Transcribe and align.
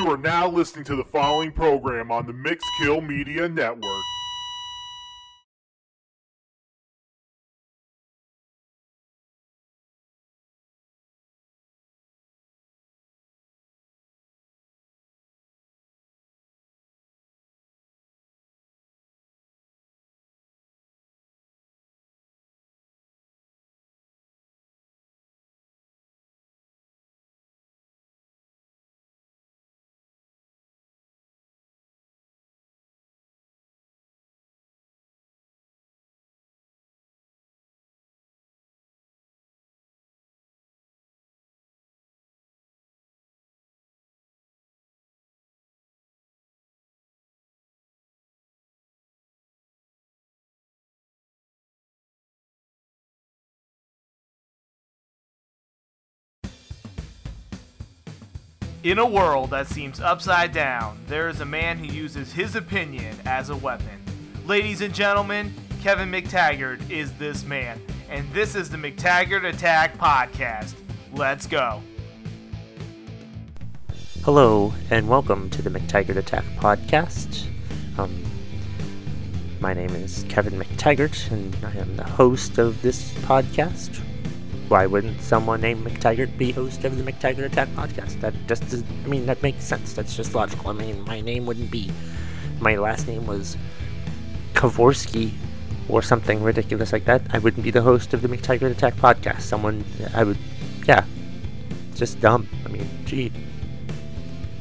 You 0.00 0.10
are 0.10 0.16
now 0.16 0.48
listening 0.48 0.86
to 0.86 0.96
the 0.96 1.04
following 1.04 1.52
program 1.52 2.10
on 2.10 2.24
the 2.24 2.32
Mixkill 2.32 3.06
Media 3.06 3.46
Network. 3.46 4.09
In 58.82 58.98
a 58.98 59.04
world 59.04 59.50
that 59.50 59.66
seems 59.66 60.00
upside 60.00 60.52
down, 60.52 60.98
there 61.06 61.28
is 61.28 61.42
a 61.42 61.44
man 61.44 61.76
who 61.76 61.84
uses 61.84 62.32
his 62.32 62.56
opinion 62.56 63.14
as 63.26 63.50
a 63.50 63.56
weapon. 63.56 64.00
Ladies 64.46 64.80
and 64.80 64.94
gentlemen, 64.94 65.52
Kevin 65.82 66.10
McTaggart 66.10 66.88
is 66.88 67.12
this 67.18 67.44
man, 67.44 67.78
and 68.08 68.26
this 68.32 68.54
is 68.54 68.70
the 68.70 68.78
McTaggart 68.78 69.46
Attack 69.46 69.98
Podcast. 69.98 70.76
Let's 71.12 71.46
go. 71.46 71.82
Hello, 74.24 74.72
and 74.88 75.06
welcome 75.10 75.50
to 75.50 75.60
the 75.60 75.68
McTaggart 75.68 76.16
Attack 76.16 76.44
Podcast. 76.56 77.48
Um, 77.98 78.24
my 79.60 79.74
name 79.74 79.90
is 79.90 80.24
Kevin 80.30 80.58
McTaggart, 80.58 81.30
and 81.30 81.54
I 81.66 81.72
am 81.72 81.98
the 81.98 82.04
host 82.04 82.56
of 82.56 82.80
this 82.80 83.12
podcast 83.12 84.00
why 84.70 84.86
wouldn't 84.86 85.20
someone 85.20 85.60
named 85.60 85.84
McTaggart 85.84 86.38
be 86.38 86.52
host 86.52 86.84
of 86.84 86.96
the 86.96 87.02
McTaggart 87.02 87.46
Attack 87.46 87.68
podcast? 87.70 88.20
That 88.20 88.32
just, 88.46 88.62
is, 88.72 88.84
I 89.04 89.08
mean, 89.08 89.26
that 89.26 89.42
makes 89.42 89.64
sense. 89.64 89.92
That's 89.94 90.16
just 90.16 90.32
logical. 90.32 90.70
I 90.70 90.74
mean, 90.74 91.02
my 91.04 91.20
name 91.20 91.44
wouldn't 91.44 91.72
be, 91.72 91.90
my 92.60 92.76
last 92.76 93.08
name 93.08 93.26
was 93.26 93.56
Kavorsky 94.54 95.32
or 95.88 96.02
something 96.02 96.40
ridiculous 96.40 96.92
like 96.92 97.04
that. 97.06 97.22
I 97.30 97.38
wouldn't 97.38 97.64
be 97.64 97.72
the 97.72 97.82
host 97.82 98.14
of 98.14 98.22
the 98.22 98.28
McTaggart 98.28 98.70
Attack 98.70 98.94
podcast. 98.94 99.40
Someone, 99.40 99.84
I 100.14 100.22
would, 100.22 100.38
yeah, 100.86 101.04
just 101.96 102.20
dumb. 102.20 102.48
I 102.64 102.68
mean, 102.68 102.88
gee. 103.06 103.32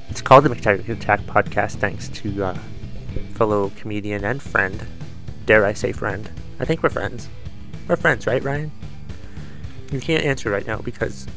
It's 0.10 0.24
called 0.24 0.44
the 0.44 0.50
McTaggart 0.50 0.90
Attack 0.90 1.22
podcast 1.22 1.74
thanks 1.74 2.10
to 2.10 2.46
uh, 2.46 2.58
fellow 3.36 3.72
comedian 3.76 4.26
and 4.26 4.42
friend, 4.42 4.88
dare 5.46 5.68
I 5.68 5.74
say 5.74 5.92
friend. 5.92 6.32
I 6.60 6.66
think 6.66 6.82
we're 6.82 6.90
friends. 6.90 7.30
We're 7.88 7.96
friends, 7.96 8.26
right, 8.26 8.44
Ryan? 8.44 8.72
You 9.92 10.00
can't 10.00 10.24
answer 10.24 10.52
right 10.52 10.66
now 10.68 10.78
because 10.78 11.28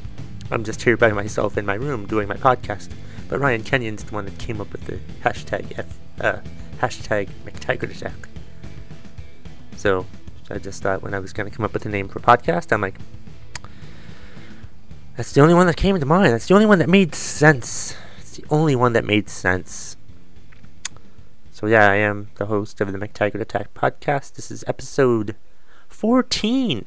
I'm 0.51 0.65
just 0.65 0.83
here 0.83 0.97
by 0.97 1.13
myself 1.13 1.57
in 1.57 1.65
my 1.65 1.75
room 1.75 2.07
doing 2.07 2.29
my 2.29 2.37
podcast. 2.37 2.91
But 3.29 3.41
Ryan 3.41 3.63
Kenyon's 3.63 4.05
the 4.05 4.15
one 4.15 4.27
that 4.27 4.39
came 4.39 4.61
up 4.61 4.71
with 4.73 4.85
the 4.85 4.99
hashtag 5.25 5.79
F, 5.79 5.99
uh, 6.21 6.41
hashtag 6.79 7.31
McTaggart 7.47 7.97
Attack. 7.97 8.29
So 9.77 10.07
I 10.51 10.59
just 10.59 10.83
thought 10.83 11.03
when 11.03 11.15
I 11.15 11.19
was 11.19 11.33
going 11.33 11.51
to 11.51 11.57
come 11.57 11.65
up 11.65 11.73
with 11.73 11.87
a 11.87 11.89
name 11.89 12.09
for 12.09 12.21
podcast, 12.21 12.73
I'm 12.73 12.83
like, 12.83 12.97
that's 15.17 15.33
the 15.33 15.41
only 15.41 15.55
one 15.55 15.67
that 15.67 15.77
came 15.77 15.99
to 15.99 16.05
mind. 16.05 16.33
That's 16.33 16.47
the 16.47 16.55
only 16.55 16.67
one 16.67 16.79
that 16.79 16.91
made 16.91 17.15
sense. 17.15 17.97
It's 18.19 18.37
the 18.37 18.45
only 18.51 18.77
one 18.77 18.93
that 18.93 19.05
made 19.05 19.31
sense. 19.31 19.97
So 21.53 21.67
yeah, 21.67 21.91
I 21.91 21.97
am 21.97 22.29
the 22.35 22.47
host 22.47 22.81
of 22.83 22.93
the 22.93 22.99
McTaggart 22.99 23.41
Attack 23.41 23.73
podcast. 23.73 24.35
This 24.35 24.51
is 24.51 24.63
episode 24.67 25.37
14. 25.89 26.87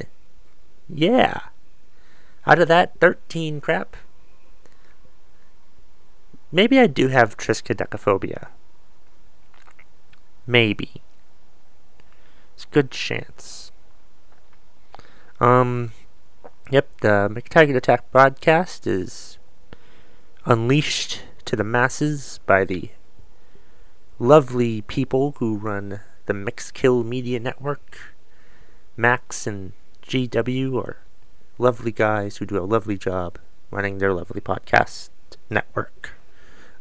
Yeah. 0.90 1.40
Out 2.48 2.60
of 2.60 2.68
that 2.68 3.00
13 3.00 3.60
crap, 3.60 3.98
maybe 6.52 6.80
I 6.80 6.88
do 6.88 7.08
have 7.08 7.38
triskaidekaphobia. 7.38 8.48
Maybe. 10.46 11.02
It's 12.54 12.66
a 12.66 12.74
good 12.74 12.92
chance. 12.92 13.72
Um, 15.40 15.92
yep, 16.70 16.90
the 17.02 17.30
McTaggart 17.32 17.76
Attack 17.76 18.12
broadcast 18.12 18.86
is 18.86 19.40
unleashed 20.46 21.24
to 21.46 21.56
the 21.56 21.64
masses 21.64 22.40
by 22.46 22.64
the 22.64 22.90
lovely 24.20 24.82
people 24.82 25.36
who 25.40 25.58
run 25.58 26.02
the 26.28 26.34
Mixkill 26.34 27.04
Media 27.04 27.40
Network. 27.40 28.16
Max 28.96 29.46
and 29.48 29.74
GW 30.04 30.76
are 30.78 31.05
lovely 31.58 31.92
guys 31.92 32.38
who 32.38 32.46
do 32.46 32.58
a 32.58 32.66
lovely 32.66 32.98
job 32.98 33.40
running 33.72 33.98
their 33.98 34.14
lovely 34.14 34.42
podcast 34.42 35.10
network. 35.50 36.12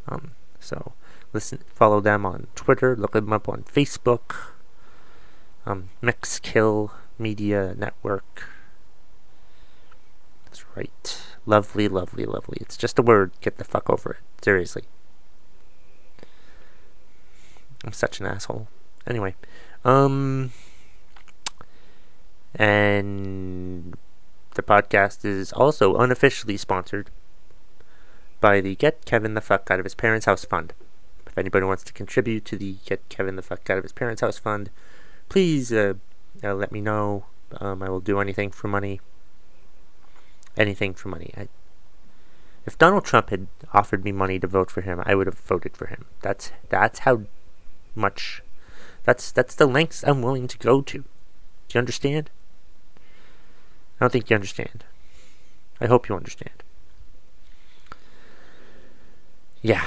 Um, 0.09 0.33
so 0.61 0.93
listen, 1.33 1.61
follow 1.67 2.01
them 2.01 2.25
on 2.27 2.47
Twitter, 2.55 2.97
look 2.97 3.13
them 3.13 3.33
up 3.33 3.49
on 3.49 3.65
Facebook. 3.65 4.35
Um, 5.67 5.89
Mixkill 6.03 6.91
Media 7.19 7.75
Network. 7.77 8.49
That's 10.45 10.65
right. 10.77 11.23
Lovely, 11.47 11.89
lovely, 11.89 12.27
lovely. 12.27 12.59
It's 12.61 12.77
just 12.77 12.99
a 12.99 13.03
word. 13.03 13.33
Get 13.41 13.57
the 13.57 13.65
fuck 13.65 13.89
over 13.89 14.13
it. 14.13 14.45
Seriously. 14.45 14.85
I'm 17.85 17.93
such 17.93 18.21
an 18.21 18.27
asshole. 18.27 18.69
Anyway, 19.07 19.35
um, 19.85 20.53
and 22.55 23.97
the 24.55 24.63
podcast 24.63 25.25
is 25.25 25.53
also 25.53 25.97
unofficially 25.97 26.57
sponsored 26.57 27.11
by 28.41 28.61
the 28.61 28.75
Get 28.75 29.05
Kevin 29.05 29.35
the 29.35 29.41
Fuck 29.41 29.71
Out 29.71 29.79
of 29.79 29.85
His 29.85 29.95
Parents' 29.95 30.27
House 30.27 30.45
Fund. 30.45 30.75
If 31.27 31.39
anybody 31.39 31.67
wants 31.67 31.83
to 31.85 31.93
contribute 31.93 32.45
to 32.47 32.57
the 32.57 32.77
Get 32.85 33.09
Kevin 33.09 33.37
the 33.37 33.43
Fuck 33.43 33.69
Out 33.71 33.79
of 33.79 33.85
His 33.85 33.93
Parents' 33.93 34.21
House 34.21 34.39
Fund, 34.39 34.71
please 35.29 35.73
uh, 35.73 35.95
uh, 36.43 36.55
let 36.55 36.73
me 36.73 36.81
know. 36.81 37.27
Um, 37.61 37.83
I 37.83 37.89
will 37.89 38.01
do 38.01 38.21
anything 38.21 38.51
for 38.51 38.69
money. 38.69 39.01
Anything 40.57 40.95
for 40.95 41.09
money. 41.09 41.33
I, 41.37 41.49
if 42.67 42.79
Donald 42.79 43.05
Trump 43.05 43.31
had 43.31 43.49
offered 43.73 44.05
me 44.05 44.13
money 44.13 44.39
to 44.39 44.47
vote 44.47 44.71
for 44.71 44.81
him, 44.81 45.03
I 45.05 45.15
would 45.15 45.27
have 45.27 45.39
voted 45.39 45.77
for 45.77 45.87
him. 45.87 46.07
That's 46.23 46.53
that's 46.69 47.01
how 47.01 47.23
much. 47.95 48.43
That's 49.05 49.33
that's 49.33 49.55
the 49.55 49.67
lengths 49.67 50.05
I'm 50.07 50.23
willing 50.23 50.49
to 50.49 50.59
go 50.59 50.81
to. 50.81 50.99
Do 50.99 51.05
you 51.73 51.79
understand? 51.79 52.31
I 54.05 54.07
don't 54.07 54.13
think 54.13 54.29
you 54.29 54.35
understand. 54.35 54.85
I 55.81 55.87
hope 55.87 56.11
you 56.11 56.15
understand. 56.15 56.63
Yeah. 59.63 59.83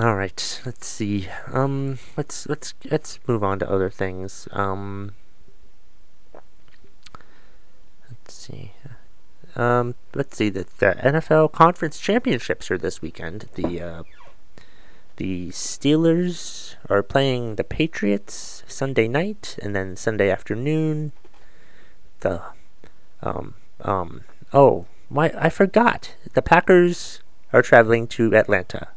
All 0.00 0.16
right. 0.16 0.60
Let's 0.66 0.88
see. 0.88 1.28
Um. 1.52 2.00
Let's 2.16 2.48
let's 2.48 2.74
let's 2.90 3.20
move 3.28 3.44
on 3.44 3.60
to 3.60 3.70
other 3.70 3.90
things. 3.90 4.48
Um. 4.50 5.12
Let's 8.10 8.34
see. 8.34 8.72
Um. 9.54 9.94
Let's 10.14 10.36
see. 10.36 10.48
The, 10.48 10.66
the 10.80 10.96
NFL 11.00 11.52
conference 11.52 12.00
championships 12.00 12.72
are 12.72 12.78
this 12.78 13.00
weekend. 13.00 13.50
The 13.54 13.80
uh, 13.80 14.02
the 15.14 15.50
Steelers 15.50 16.74
are 16.90 17.04
playing 17.04 17.54
the 17.54 17.62
Patriots 17.62 18.64
Sunday 18.66 19.06
night, 19.06 19.56
and 19.62 19.76
then 19.76 19.94
Sunday 19.94 20.28
afternoon, 20.28 21.12
the 22.18 22.42
um, 23.22 23.54
um, 23.80 24.22
oh, 24.52 24.86
my, 25.10 25.32
I 25.38 25.48
forgot. 25.48 26.14
The 26.34 26.42
Packers 26.42 27.20
are 27.52 27.62
traveling 27.62 28.06
to 28.08 28.34
Atlanta 28.34 28.88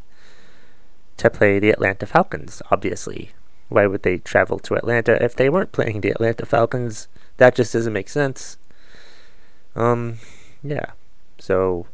to 1.18 1.30
play 1.30 1.60
the 1.60 1.70
Atlanta 1.70 2.06
Falcons, 2.06 2.62
obviously. 2.72 3.32
Why 3.70 3.88
would 3.88 4.04
they 4.04 4.18
travel 4.18 4.60
to 4.60 4.76
Atlanta 4.76 5.24
if 5.24 5.36
they 5.36 5.50
weren't 5.50 5.72
playing 5.72 6.02
the 6.02 6.10
Atlanta 6.10 6.46
Falcons? 6.46 7.08
That 7.38 7.56
just 7.56 7.74
doesn't 7.74 7.94
make 7.94 8.10
sense. 8.10 8.58
Um, 9.76 10.18
yeah. 10.64 10.92
So, 11.40 11.88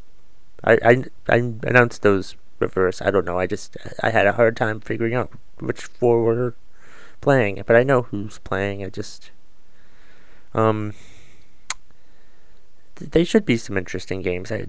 I, 0.64 0.74
I, 0.84 1.04
I 1.30 1.36
announced 1.64 2.02
those 2.02 2.36
reverse. 2.60 3.02
I 3.02 3.12
don't 3.12 3.26
know. 3.26 3.38
I 3.38 3.46
just, 3.46 3.78
I 4.02 4.10
had 4.10 4.26
a 4.26 4.34
hard 4.34 4.58
time 4.58 4.80
figuring 4.80 5.14
out 5.14 5.32
which 5.60 5.84
four 5.84 6.24
were 6.24 6.56
playing. 7.22 7.62
But 7.66 7.76
I 7.76 7.84
know 7.84 8.04
who's 8.04 8.40
playing. 8.40 8.84
I 8.84 8.90
just, 8.90 9.30
um, 10.54 10.94
they 13.00 13.24
should 13.24 13.46
be 13.46 13.58
some 13.58 13.78
interesting 13.78 14.22
games. 14.22 14.52
I 14.52 14.68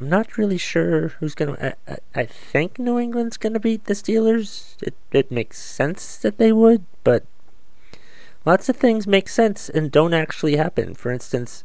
I'm 0.00 0.08
not 0.08 0.38
really 0.38 0.56
sure 0.56 1.08
who's 1.20 1.34
gonna. 1.34 1.74
I, 1.86 1.92
I, 1.92 1.98
I 2.22 2.24
think 2.24 2.78
New 2.78 2.98
England's 2.98 3.36
gonna 3.36 3.60
beat 3.60 3.84
the 3.84 3.92
Steelers. 3.92 4.76
It 4.82 4.94
it 5.12 5.30
makes 5.30 5.58
sense 5.58 6.16
that 6.18 6.38
they 6.38 6.52
would, 6.52 6.86
but 7.04 7.24
lots 8.46 8.70
of 8.70 8.76
things 8.76 9.06
make 9.06 9.28
sense 9.28 9.68
and 9.68 9.92
don't 9.92 10.14
actually 10.14 10.56
happen. 10.56 10.94
For 10.94 11.10
instance, 11.10 11.64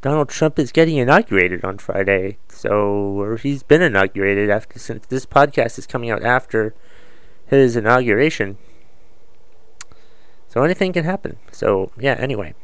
Donald 0.00 0.28
Trump 0.28 0.58
is 0.58 0.72
getting 0.72 0.96
inaugurated 0.96 1.64
on 1.64 1.78
Friday, 1.78 2.38
so 2.48 3.20
or 3.20 3.36
he's 3.36 3.62
been 3.62 3.82
inaugurated 3.82 4.50
after 4.50 4.80
since 4.80 5.06
this 5.06 5.24
podcast 5.24 5.78
is 5.78 5.86
coming 5.86 6.10
out 6.10 6.24
after 6.24 6.74
his 7.46 7.76
inauguration. 7.76 8.58
So 10.48 10.64
anything 10.64 10.92
can 10.92 11.04
happen. 11.04 11.38
So 11.52 11.92
yeah. 11.96 12.16
Anyway, 12.18 12.54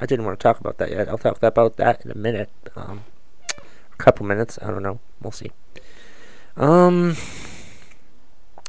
I 0.00 0.06
didn't 0.06 0.24
want 0.24 0.38
to 0.38 0.42
talk 0.42 0.60
about 0.60 0.78
that 0.78 0.90
yet. 0.90 1.08
I'll 1.08 1.18
talk 1.18 1.42
about 1.42 1.76
that 1.76 2.04
in 2.04 2.10
a 2.10 2.16
minute. 2.16 2.50
Um, 2.74 3.04
a 3.92 3.96
couple 3.96 4.26
minutes. 4.26 4.58
I 4.62 4.66
don't 4.66 4.82
know. 4.82 5.00
We'll 5.20 5.32
see. 5.32 5.50
Um. 6.56 7.16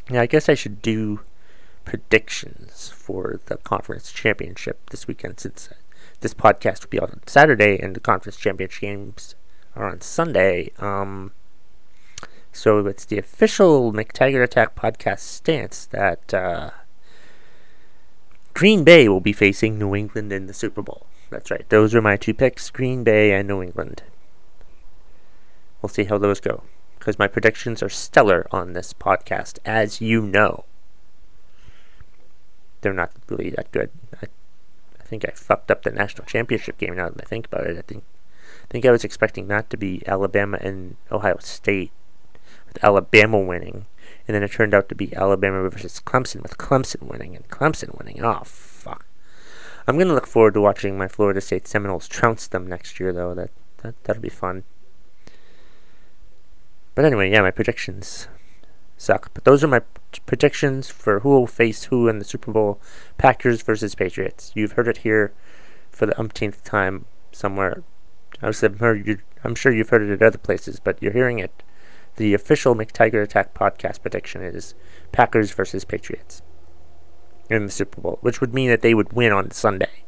Yeah, 0.10 0.22
I 0.22 0.25
guess 0.25 0.48
I 0.48 0.54
should 0.54 0.81
do 0.81 1.19
predictions 1.84 2.90
for 2.90 3.40
the 3.48 3.58
conference 3.58 4.12
championship 4.12 4.90
this 4.90 5.08
weekend 5.08 5.40
since 5.40 5.69
this 6.22 6.34
podcast 6.34 6.84
will 6.84 6.90
be 6.90 7.00
on 7.00 7.22
Saturday 7.25 7.80
and 7.80 7.96
the 7.96 8.00
conference 8.00 8.38
championship 8.38 8.81
games 8.81 9.36
are 9.75 9.90
on 9.90 10.02
Sunday. 10.02 10.72
Um, 10.80 11.34
so 12.52 12.86
it's 12.88 13.06
the 13.06 13.18
official 13.18 13.94
McTaggart 13.94 14.44
Attack 14.44 14.75
podcast 14.75 15.19
stance 15.19 15.86
that 15.88 16.34
uh, 16.34 16.72
Green 18.57 18.83
Bay 18.83 19.07
will 19.07 19.19
be 19.19 19.33
facing 19.33 19.77
New 19.77 19.94
England 19.94 20.33
in 20.33 20.48
the 20.48 20.54
Super 20.54 20.81
Bowl. 20.81 21.06
That's 21.30 21.51
right. 21.51 21.69
Those 21.69 21.94
are 21.94 22.01
my 22.01 22.18
two 22.18 22.33
picks 22.33 22.71
Green 22.71 23.04
Bay 23.04 23.31
and 23.31 23.48
New 23.48 23.62
England. 23.62 24.01
We'll 25.80 25.89
see 25.89 26.06
how 26.06 26.18
those 26.18 26.39
go. 26.39 26.63
Because 26.98 27.19
my 27.19 27.27
predictions 27.27 27.83
are 27.83 27.89
stellar 27.89 28.48
on 28.50 28.74
this 28.74 28.94
podcast, 28.94 29.59
as 29.63 30.01
you 30.01 30.24
know. 30.24 30.65
They're 32.81 32.94
not 32.94 33.12
really 33.30 33.51
that 33.51 33.71
good. 33.71 33.92
I 34.24 34.25
I 35.00 35.04
think 35.04 35.24
I 35.24 35.33
fucked 35.36 35.69
up 35.69 35.83
the 35.83 35.92
national 35.92 36.25
championship 36.25 36.80
game 36.80 36.95
now 36.95 37.09
that 37.09 37.21
I 37.21 37.27
think 37.27 37.45
about 37.45 37.68
it. 37.68 37.77
I 37.77 37.83
think 37.83 38.06
I 38.63 38.65
think 38.71 38.88
I 38.88 38.92
was 38.92 39.04
expecting 39.04 39.50
that 39.50 39.69
to 39.69 39.77
be 39.77 40.01
Alabama 40.07 40.57
and 40.59 40.95
Ohio 41.12 41.38
State, 41.42 41.92
with 42.65 42.83
Alabama 42.83 43.38
winning, 43.38 43.86
and 44.28 44.36
then 44.36 44.44
it 44.44 44.52
turned 44.52 44.74
out 44.74 44.90
to 44.90 44.96
be 44.96 45.16
Alabama 45.16 45.70
versus 45.70 46.02
Clemson, 46.06 46.42
with 46.42 46.58
Clemson 46.58 47.04
winning 47.04 47.36
and 47.36 47.48
Clemson 47.48 47.98
winning. 47.98 48.24
Oh 48.24 48.42
fuck! 48.44 49.06
I'm 49.88 49.98
gonna 49.98 50.14
look 50.14 50.28
forward 50.28 50.54
to 50.56 50.62
watching 50.62 50.98
my 50.98 51.08
Florida 51.08 51.42
State 51.42 51.68
Seminoles 51.68 52.08
trounce 52.08 52.48
them 52.48 52.68
next 52.68 53.00
year, 53.00 53.14
though. 53.14 53.34
That 53.34 53.52
that 53.78 54.04
that'll 54.04 54.22
be 54.22 54.30
fun. 54.30 54.64
But 56.94 57.06
anyway, 57.06 57.32
yeah, 57.32 57.42
my 57.42 57.52
predictions 57.52 58.28
suck. 58.98 59.30
But 59.34 59.46
those 59.46 59.64
are 59.64 59.68
my 59.68 59.82
predictions 60.26 60.90
for 60.90 61.20
who 61.22 61.30
will 61.30 61.48
face 61.48 61.86
who 61.86 62.08
in 62.08 62.20
the 62.20 62.26
Super 62.26 62.52
Bowl 62.52 62.82
Packers 63.18 63.62
versus 63.62 63.96
Patriots. 63.96 64.52
You've 64.56 64.74
heard 64.74 64.88
it 64.88 64.98
here 64.98 65.32
for 65.92 66.06
the 66.06 66.20
umpteenth 66.20 66.64
time 66.64 67.06
somewhere. 67.32 67.84
I 68.42 68.48
was, 68.48 68.64
I'm 68.64 69.56
sure 69.56 69.72
you've 69.72 69.90
heard 69.90 70.02
it 70.02 70.14
at 70.14 70.26
other 70.26 70.38
places, 70.38 70.80
but 70.80 71.02
you're 71.02 71.14
hearing 71.14 71.40
it. 71.40 71.64
The 72.18 72.34
official 72.34 72.75
McTaggart 72.75 73.24
Attack 73.24 73.54
podcast 73.54 74.02
prediction 74.02 74.42
is 74.42 74.75
Packers 75.12 75.52
versus 75.52 75.86
Patriots 75.86 76.42
in 77.50 77.66
the 77.66 77.72
Super 77.72 78.02
Bowl, 78.02 78.18
which 78.22 78.42
would 78.42 78.54
mean 78.54 78.69
that 78.69 78.81
they 78.81 78.94
would 78.94 79.14
win 79.14 79.31
on 79.31 79.52
Sunday. 79.52 80.04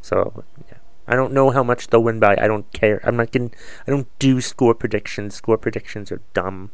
So, 0.00 0.44
yeah. 0.68 0.78
I 1.06 1.14
don't 1.16 1.32
know 1.32 1.50
how 1.50 1.62
much 1.62 1.88
they'll 1.88 2.02
win 2.02 2.18
by. 2.18 2.36
I 2.38 2.48
don't 2.48 2.70
care. 2.72 3.00
I'm 3.04 3.16
not 3.16 3.30
getting. 3.30 3.54
I 3.86 3.90
don't 3.90 4.08
do 4.18 4.40
score 4.40 4.74
predictions. 4.74 5.34
Score 5.34 5.58
predictions 5.58 6.10
are 6.10 6.22
dumb. 6.32 6.70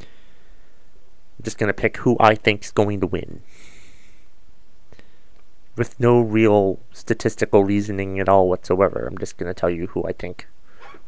I'm 0.00 1.44
just 1.44 1.58
going 1.58 1.68
to 1.68 1.74
pick 1.74 1.98
who 1.98 2.16
I 2.18 2.34
think 2.34 2.64
is 2.64 2.70
going 2.72 3.00
to 3.00 3.06
win. 3.06 3.42
With 5.76 6.00
no 6.00 6.20
real 6.20 6.80
statistical 6.92 7.62
reasoning 7.62 8.18
at 8.18 8.28
all 8.28 8.48
whatsoever. 8.48 9.06
I'm 9.06 9.18
just 9.18 9.36
going 9.36 9.48
to 9.52 9.54
tell 9.54 9.70
you 9.70 9.88
who 9.88 10.04
I 10.04 10.12
think 10.12 10.48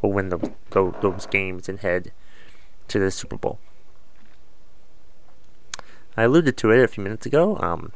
will 0.01 0.13
win 0.13 0.29
those, 0.29 0.51
those, 0.71 0.95
those 1.01 1.27
games 1.27 1.69
and 1.69 1.81
head 1.81 2.13
to 2.91 2.99
the 2.99 3.11
Super 3.11 3.37
Bowl. 3.37 3.59
I 6.17 6.25
alluded 6.25 6.57
to 6.59 6.71
it 6.71 6.83
a 6.83 6.89
few 6.89 7.03
minutes 7.03 7.25
ago. 7.25 7.57
Um, 7.59 7.93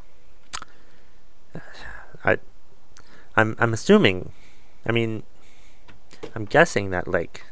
I, 2.24 2.38
I'm, 3.36 3.56
I'm 3.58 3.72
assuming, 3.72 4.32
I 4.86 4.92
mean, 4.92 5.24
I'm 6.34 6.44
guessing 6.44 6.90
that 6.90 7.08
like 7.08 7.44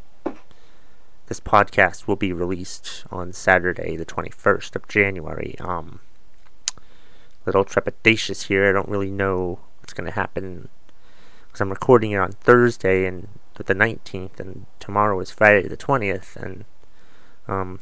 this 1.26 1.40
podcast 1.40 2.06
will 2.06 2.16
be 2.16 2.32
released 2.32 3.04
on 3.10 3.32
Saturday, 3.32 3.96
the 3.96 4.06
21st 4.06 4.76
of 4.76 4.88
January. 4.88 5.56
Um, 5.60 6.00
little 7.44 7.64
trepidatious 7.64 8.44
here. 8.44 8.68
I 8.68 8.72
don't 8.72 8.88
really 8.88 9.10
know 9.10 9.58
what's 9.80 9.92
going 9.92 10.06
to 10.06 10.14
happen 10.14 10.68
because 11.46 11.60
I'm 11.60 11.70
recording 11.70 12.12
it 12.12 12.18
on 12.18 12.32
Thursday 12.32 13.04
and 13.04 13.28
the 13.54 13.74
19th, 13.74 14.40
and 14.40 14.66
tomorrow 14.80 15.20
is 15.20 15.30
Friday 15.30 15.68
the 15.68 15.76
20th, 15.76 16.34
and 16.36 16.64
um, 17.48 17.80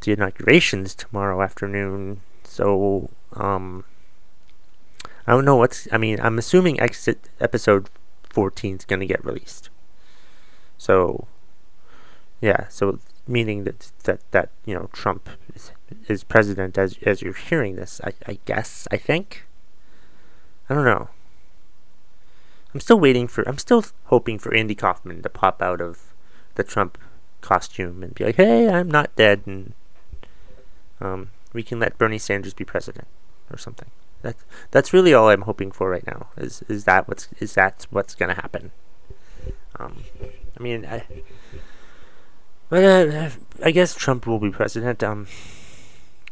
the 0.00 0.12
inauguration's 0.12 0.94
tomorrow 0.94 1.42
afternoon. 1.42 2.20
So 2.44 3.10
um, 3.34 3.84
I 5.26 5.32
don't 5.32 5.44
know 5.44 5.56
what's. 5.56 5.88
I 5.92 5.98
mean, 5.98 6.18
I'm 6.20 6.38
assuming 6.38 6.80
exit 6.80 7.28
episode 7.40 7.90
14 8.30 8.76
is 8.76 8.84
going 8.84 9.00
to 9.00 9.06
get 9.06 9.24
released. 9.24 9.68
So 10.78 11.26
yeah, 12.40 12.68
so 12.68 12.98
meaning 13.26 13.64
that 13.64 13.90
that 14.04 14.20
that 14.30 14.50
you 14.64 14.74
know 14.74 14.88
Trump 14.92 15.28
is, 15.54 15.72
is 16.08 16.22
president 16.22 16.78
as 16.78 16.96
as 17.04 17.22
you're 17.22 17.32
hearing 17.34 17.76
this. 17.76 18.00
I 18.04 18.12
I 18.26 18.38
guess 18.44 18.86
I 18.90 18.96
think. 18.96 19.46
I 20.68 20.74
don't 20.74 20.84
know. 20.84 21.08
I'm 22.74 22.80
still 22.80 23.00
waiting 23.00 23.26
for. 23.26 23.48
I'm 23.48 23.58
still 23.58 23.84
hoping 24.06 24.38
for 24.38 24.54
Andy 24.54 24.74
Kaufman 24.74 25.22
to 25.22 25.28
pop 25.28 25.62
out 25.62 25.80
of 25.80 26.12
the 26.56 26.64
Trump 26.64 26.98
costume 27.46 28.02
and 28.02 28.14
be 28.14 28.24
like, 28.24 28.36
"Hey, 28.36 28.68
I'm 28.68 28.90
not 28.90 29.14
dead," 29.16 29.42
and 29.46 29.72
um, 31.00 31.30
we 31.52 31.62
can 31.62 31.78
let 31.78 31.98
Bernie 31.98 32.18
Sanders 32.18 32.54
be 32.54 32.64
president 32.64 33.06
or 33.50 33.58
something. 33.58 33.90
That's 34.22 34.44
that's 34.72 34.92
really 34.92 35.14
all 35.14 35.28
I'm 35.28 35.42
hoping 35.42 35.70
for 35.70 35.88
right 35.88 36.06
now. 36.06 36.28
Is 36.36 36.62
is 36.68 36.84
that 36.84 37.06
what's 37.08 37.28
is 37.38 37.54
that 37.54 37.86
what's 37.90 38.14
gonna 38.14 38.34
happen? 38.34 38.72
Um, 39.78 40.02
I 40.58 40.62
mean, 40.62 40.84
I 40.86 41.04
I 43.62 43.70
guess 43.70 43.94
Trump 43.94 44.26
will 44.26 44.40
be 44.40 44.50
president. 44.50 45.02
Um, 45.02 45.28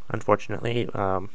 unfortunately, 0.09 0.89
um, 0.95 1.31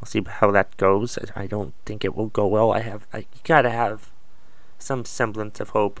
we'll 0.00 0.06
see 0.06 0.22
how 0.26 0.50
that 0.50 0.76
goes. 0.76 1.18
I 1.36 1.46
don't 1.46 1.74
think 1.86 2.04
it 2.04 2.16
will 2.16 2.28
go 2.28 2.46
well. 2.46 2.72
I 2.72 2.80
have, 2.80 3.06
I 3.12 3.26
gotta 3.44 3.70
have 3.70 4.10
some 4.78 5.04
semblance 5.04 5.60
of 5.60 5.70
hope. 5.70 6.00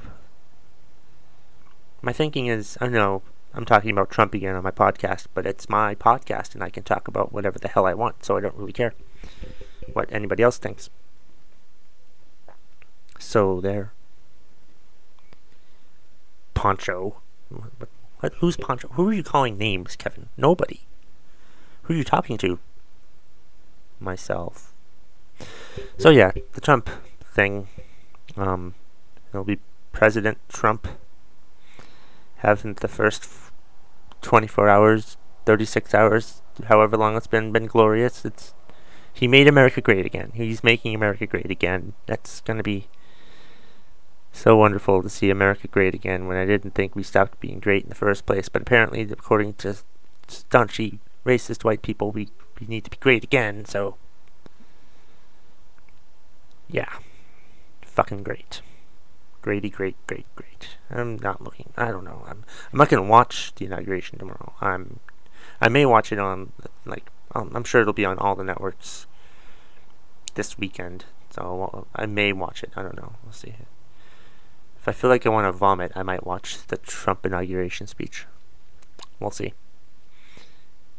My 2.02 2.12
thinking 2.12 2.46
is, 2.46 2.78
I 2.80 2.88
know 2.88 3.22
I'm 3.52 3.64
talking 3.64 3.90
about 3.90 4.10
Trump 4.10 4.32
again 4.32 4.54
on 4.54 4.62
my 4.62 4.70
podcast, 4.70 5.26
but 5.34 5.46
it's 5.46 5.68
my 5.68 5.94
podcast, 5.94 6.54
and 6.54 6.62
I 6.62 6.70
can 6.70 6.82
talk 6.82 7.08
about 7.08 7.32
whatever 7.32 7.58
the 7.58 7.68
hell 7.68 7.86
I 7.86 7.94
want. 7.94 8.24
So 8.24 8.36
I 8.36 8.40
don't 8.40 8.54
really 8.54 8.72
care 8.72 8.94
what 9.92 10.10
anybody 10.12 10.42
else 10.42 10.56
thinks. 10.56 10.88
So 13.18 13.60
there. 13.60 13.92
Poncho. 16.54 17.16
What, 17.48 17.88
what, 18.20 18.34
who's 18.34 18.56
Poncho? 18.56 18.88
Who 18.92 19.08
are 19.08 19.12
you 19.12 19.22
calling 19.22 19.58
names, 19.58 19.96
Kevin? 19.96 20.28
Nobody. 20.36 20.80
Who 21.82 21.94
are 21.94 21.96
you 21.96 22.04
talking 22.04 22.38
to? 22.38 22.58
Myself. 23.98 24.72
So 25.98 26.10
yeah, 26.10 26.32
the 26.52 26.60
Trump 26.60 26.88
thing. 27.24 27.68
Um, 28.36 28.74
it'll 29.30 29.44
be 29.44 29.58
President 29.92 30.38
Trump 30.48 30.86
having 32.40 32.74
the 32.74 32.88
first 32.88 33.28
24 34.22 34.68
hours, 34.68 35.16
36 35.46 35.94
hours, 35.94 36.42
however 36.66 36.96
long 36.96 37.16
it's 37.16 37.26
been, 37.26 37.52
been 37.52 37.66
glorious. 37.66 38.24
It's 38.24 38.54
he 39.12 39.26
made 39.26 39.48
America 39.48 39.80
great 39.80 40.06
again. 40.06 40.32
He's 40.34 40.64
making 40.64 40.94
America 40.94 41.26
great 41.26 41.50
again. 41.50 41.94
That's 42.06 42.40
gonna 42.40 42.62
be 42.62 42.88
so 44.32 44.56
wonderful 44.56 45.02
to 45.02 45.08
see 45.08 45.30
America 45.30 45.68
great 45.68 45.94
again 45.94 46.26
when 46.26 46.36
I 46.36 46.46
didn't 46.46 46.74
think 46.74 46.94
we 46.94 47.02
stopped 47.02 47.40
being 47.40 47.60
great 47.60 47.82
in 47.82 47.88
the 47.88 47.94
first 47.94 48.26
place. 48.26 48.48
But 48.48 48.62
apparently, 48.62 49.02
according 49.02 49.54
to 49.54 49.76
staunchy 50.28 50.98
racist 51.26 51.64
white 51.64 51.82
people, 51.82 52.10
we, 52.10 52.28
we 52.60 52.66
need 52.66 52.84
to 52.84 52.90
be 52.90 52.96
great 52.98 53.24
again. 53.24 53.64
So, 53.64 53.96
yeah. 56.68 56.98
Fucking 57.82 58.22
great. 58.22 58.62
Grady, 59.42 59.70
great, 59.70 59.96
great, 60.06 60.26
great. 60.36 60.76
I'm 60.90 61.16
not 61.16 61.42
looking. 61.42 61.72
I 61.76 61.90
don't 61.90 62.04
know. 62.04 62.24
I'm. 62.26 62.44
I'm 62.72 62.78
not 62.78 62.88
gonna 62.88 63.02
watch 63.02 63.54
the 63.54 63.66
inauguration 63.66 64.18
tomorrow. 64.18 64.54
I'm. 64.60 65.00
I 65.60 65.68
may 65.68 65.86
watch 65.86 66.12
it 66.12 66.18
on 66.18 66.52
like. 66.84 67.10
Um, 67.34 67.52
I'm 67.54 67.64
sure 67.64 67.80
it'll 67.80 67.92
be 67.92 68.04
on 68.04 68.18
all 68.18 68.34
the 68.34 68.44
networks 68.44 69.06
this 70.34 70.58
weekend. 70.58 71.04
So 71.30 71.86
I 71.94 72.06
may 72.06 72.32
watch 72.32 72.62
it. 72.62 72.72
I 72.76 72.82
don't 72.82 72.96
know. 72.96 73.14
We'll 73.24 73.32
see. 73.32 73.54
If 74.76 74.88
I 74.88 74.92
feel 74.92 75.10
like 75.10 75.26
I 75.26 75.30
want 75.30 75.46
to 75.46 75.52
vomit, 75.52 75.92
I 75.94 76.02
might 76.02 76.26
watch 76.26 76.66
the 76.66 76.78
Trump 76.78 77.24
inauguration 77.24 77.86
speech. 77.86 78.26
We'll 79.20 79.30
see. 79.30 79.52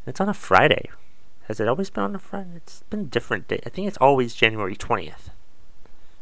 It's 0.05 0.21
on 0.21 0.29
a 0.29 0.33
Friday. 0.33 0.89
Has 1.47 1.59
it 1.59 1.67
always 1.67 1.89
been 1.89 2.03
on 2.03 2.15
a 2.15 2.19
Friday? 2.19 2.51
It's 2.55 2.83
been 2.89 3.09
different 3.09 3.47
day. 3.47 3.59
I 3.65 3.69
think 3.69 3.87
it's 3.87 3.97
always 3.97 4.35
January 4.35 4.75
20th. 4.75 5.29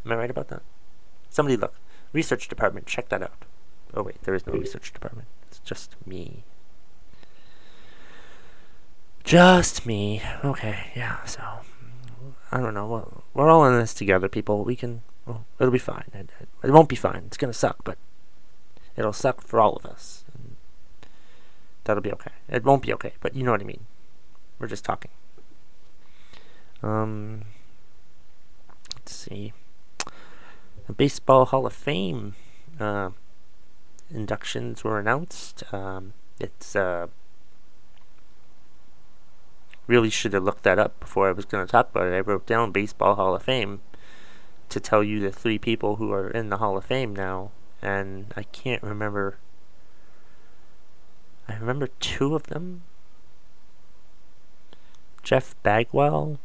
Am 0.05 0.11
I 0.11 0.15
right 0.15 0.29
about 0.29 0.47
that? 0.47 0.63
Somebody 1.29 1.57
look. 1.57 1.75
Research 2.13 2.47
department, 2.47 2.87
check 2.87 3.09
that 3.09 3.21
out. 3.21 3.45
Oh 3.93 4.03
wait, 4.03 4.21
there 4.23 4.33
is 4.33 4.45
no 4.45 4.53
research 4.53 4.93
department. 4.93 5.27
It's 5.47 5.59
just 5.59 5.95
me. 6.05 6.43
Just 9.23 9.85
me. 9.85 10.21
Okay, 10.43 10.91
yeah, 10.95 11.23
so. 11.25 11.43
I 12.51 12.59
don't 12.59 12.73
know. 12.73 12.87
We're 12.87 13.05
we're 13.33 13.49
all 13.49 13.65
in 13.65 13.77
this 13.77 13.93
together, 13.93 14.27
people. 14.27 14.63
We 14.63 14.75
can. 14.75 15.01
Well, 15.25 15.45
it'll 15.59 15.71
be 15.71 15.77
fine. 15.77 16.05
It, 16.13 16.31
it, 16.39 16.49
it 16.63 16.71
won't 16.71 16.89
be 16.89 16.95
fine. 16.95 17.23
It's 17.27 17.37
gonna 17.37 17.53
suck, 17.53 17.83
but 17.83 17.97
it'll 18.95 19.13
suck 19.13 19.41
for 19.41 19.59
all 19.59 19.75
of 19.75 19.85
us. 19.85 20.23
And 20.33 20.55
that'll 21.83 22.01
be 22.01 22.11
okay. 22.13 22.31
It 22.47 22.63
won't 22.63 22.81
be 22.81 22.93
okay, 22.93 23.13
but 23.21 23.35
you 23.35 23.43
know 23.43 23.51
what 23.51 23.61
I 23.61 23.65
mean. 23.65 23.85
We're 24.57 24.67
just 24.67 24.83
talking. 24.83 25.11
Um. 26.81 27.43
Let's 28.95 29.15
see. 29.15 29.53
Baseball 30.93 31.45
Hall 31.45 31.65
of 31.65 31.73
Fame 31.73 32.35
uh, 32.79 33.11
inductions 34.09 34.83
were 34.83 34.99
announced. 34.99 35.63
Um, 35.73 36.13
it's 36.39 36.75
uh, 36.75 37.07
really 39.87 40.09
should 40.09 40.33
have 40.33 40.43
looked 40.43 40.63
that 40.63 40.79
up 40.79 40.99
before 40.99 41.27
I 41.27 41.31
was 41.31 41.45
going 41.45 41.65
to 41.65 41.71
talk 41.71 41.89
about 41.91 42.07
it. 42.07 42.15
I 42.15 42.19
wrote 42.19 42.45
down 42.45 42.71
Baseball 42.71 43.15
Hall 43.15 43.35
of 43.35 43.43
Fame 43.43 43.81
to 44.69 44.79
tell 44.79 45.03
you 45.03 45.19
the 45.19 45.31
three 45.31 45.57
people 45.57 45.95
who 45.97 46.11
are 46.11 46.29
in 46.29 46.49
the 46.49 46.57
Hall 46.57 46.77
of 46.77 46.85
Fame 46.85 47.15
now, 47.15 47.51
and 47.81 48.33
I 48.35 48.43
can't 48.43 48.83
remember. 48.83 49.37
I 51.47 51.55
remember 51.55 51.87
two 51.99 52.35
of 52.35 52.43
them 52.43 52.83
Jeff 55.23 55.55
Bagwell, 55.63 56.39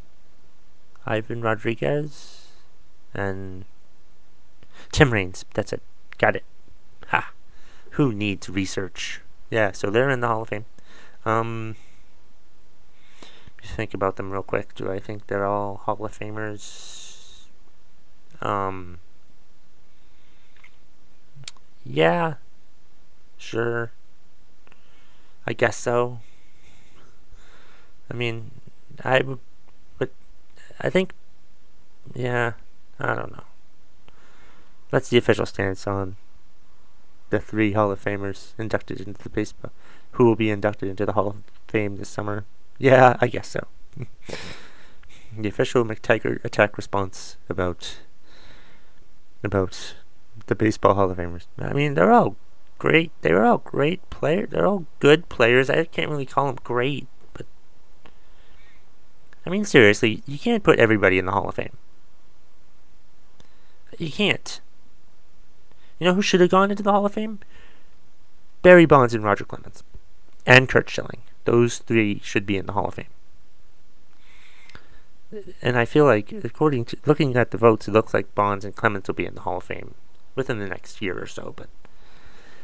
Ivan 1.06 1.42
Rodriguez, 1.42 2.48
and 3.12 3.64
Tim 4.94 5.12
Raines. 5.12 5.44
That's 5.54 5.72
it. 5.72 5.82
Got 6.18 6.36
it. 6.36 6.44
Ha! 7.08 7.32
Who 7.98 8.12
needs 8.12 8.48
research? 8.48 9.20
Yeah, 9.50 9.72
so 9.72 9.90
they're 9.90 10.08
in 10.08 10.20
the 10.20 10.28
Hall 10.28 10.42
of 10.42 10.50
Fame. 10.50 10.66
Um, 11.24 11.74
just 13.60 13.74
think 13.74 13.92
about 13.92 14.14
them 14.14 14.30
real 14.30 14.44
quick. 14.44 14.72
Do 14.76 14.92
I 14.92 15.00
think 15.00 15.26
they're 15.26 15.46
all 15.46 15.78
Hall 15.78 16.04
of 16.04 16.16
Famers? 16.16 17.46
Um, 18.40 18.98
yeah, 21.84 22.34
sure. 23.36 23.90
I 25.44 25.54
guess 25.54 25.76
so. 25.76 26.20
I 28.08 28.14
mean, 28.14 28.52
I 29.02 29.22
would, 29.22 29.40
but 29.98 30.12
I 30.80 30.88
think, 30.88 31.14
yeah, 32.14 32.52
I 33.00 33.16
don't 33.16 33.32
know. 33.32 33.44
That's 34.94 35.08
the 35.08 35.18
official 35.18 35.44
stance 35.44 35.88
on 35.88 36.14
the 37.30 37.40
three 37.40 37.72
Hall 37.72 37.90
of 37.90 38.00
Famers 38.00 38.52
inducted 38.56 39.00
into 39.00 39.20
the 39.20 39.28
baseball, 39.28 39.72
who 40.12 40.24
will 40.24 40.36
be 40.36 40.50
inducted 40.50 40.88
into 40.88 41.04
the 41.04 41.14
Hall 41.14 41.26
of 41.26 41.42
Fame 41.66 41.96
this 41.96 42.08
summer. 42.08 42.44
Yeah, 42.78 43.16
I 43.20 43.26
guess 43.26 43.48
so. 43.48 43.66
the 45.36 45.48
official 45.48 45.84
McTaggart 45.84 46.44
attack 46.44 46.76
response 46.76 47.38
about 47.48 48.02
about 49.42 49.96
the 50.46 50.54
baseball 50.54 50.94
Hall 50.94 51.10
of 51.10 51.18
Famers. 51.18 51.46
I 51.58 51.72
mean, 51.72 51.94
they're 51.94 52.12
all 52.12 52.36
great. 52.78 53.10
They 53.22 53.32
were 53.32 53.44
all 53.44 53.58
great 53.58 54.08
players. 54.10 54.50
They're 54.50 54.68
all 54.68 54.86
good 55.00 55.28
players. 55.28 55.68
I 55.68 55.86
can't 55.86 56.08
really 56.08 56.24
call 56.24 56.46
them 56.46 56.58
great, 56.62 57.08
but 57.32 57.46
I 59.44 59.50
mean, 59.50 59.64
seriously, 59.64 60.22
you 60.24 60.38
can't 60.38 60.62
put 60.62 60.78
everybody 60.78 61.18
in 61.18 61.26
the 61.26 61.32
Hall 61.32 61.48
of 61.48 61.56
Fame. 61.56 61.78
You 63.98 64.12
can't. 64.12 64.60
You 65.98 66.06
know 66.06 66.14
who 66.14 66.22
should 66.22 66.40
have 66.40 66.50
gone 66.50 66.70
into 66.70 66.82
the 66.82 66.92
Hall 66.92 67.06
of 67.06 67.14
Fame? 67.14 67.40
Barry 68.62 68.86
Bonds 68.86 69.14
and 69.14 69.22
Roger 69.22 69.44
Clemens, 69.44 69.84
and 70.46 70.68
Curt 70.68 70.88
Schilling. 70.88 71.20
Those 71.44 71.78
three 71.78 72.20
should 72.24 72.46
be 72.46 72.56
in 72.56 72.66
the 72.66 72.72
Hall 72.72 72.86
of 72.86 72.94
Fame. 72.94 73.06
And 75.60 75.76
I 75.76 75.84
feel 75.84 76.04
like, 76.04 76.32
according 76.32 76.84
to 76.86 76.96
looking 77.06 77.36
at 77.36 77.50
the 77.50 77.58
votes, 77.58 77.88
it 77.88 77.92
looks 77.92 78.14
like 78.14 78.34
Bonds 78.34 78.64
and 78.64 78.74
Clemens 78.74 79.08
will 79.08 79.14
be 79.14 79.26
in 79.26 79.34
the 79.34 79.42
Hall 79.42 79.58
of 79.58 79.64
Fame 79.64 79.94
within 80.34 80.58
the 80.58 80.68
next 80.68 81.02
year 81.02 81.20
or 81.20 81.26
so. 81.26 81.52
But 81.56 81.68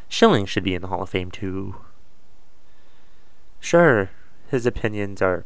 Schilling 0.08 0.46
should 0.46 0.64
be 0.64 0.74
in 0.74 0.82
the 0.82 0.88
Hall 0.88 1.02
of 1.02 1.10
Fame 1.10 1.30
too. 1.30 1.76
Sure, 3.60 4.10
his 4.50 4.66
opinions 4.66 5.20
are 5.20 5.44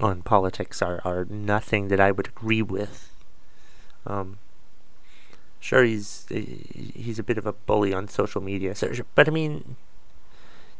on 0.00 0.22
politics 0.22 0.80
are, 0.82 1.00
are 1.04 1.26
nothing 1.28 1.88
that 1.88 2.00
I 2.00 2.10
would 2.10 2.28
agree 2.28 2.62
with. 2.62 3.10
Um, 4.06 4.38
sure, 5.60 5.84
he's 5.84 6.26
he's 6.30 7.18
a 7.18 7.22
bit 7.22 7.38
of 7.38 7.46
a 7.46 7.52
bully 7.52 7.92
on 7.92 8.08
social 8.08 8.40
media, 8.40 8.74
but 9.14 9.28
I 9.28 9.30
mean, 9.30 9.76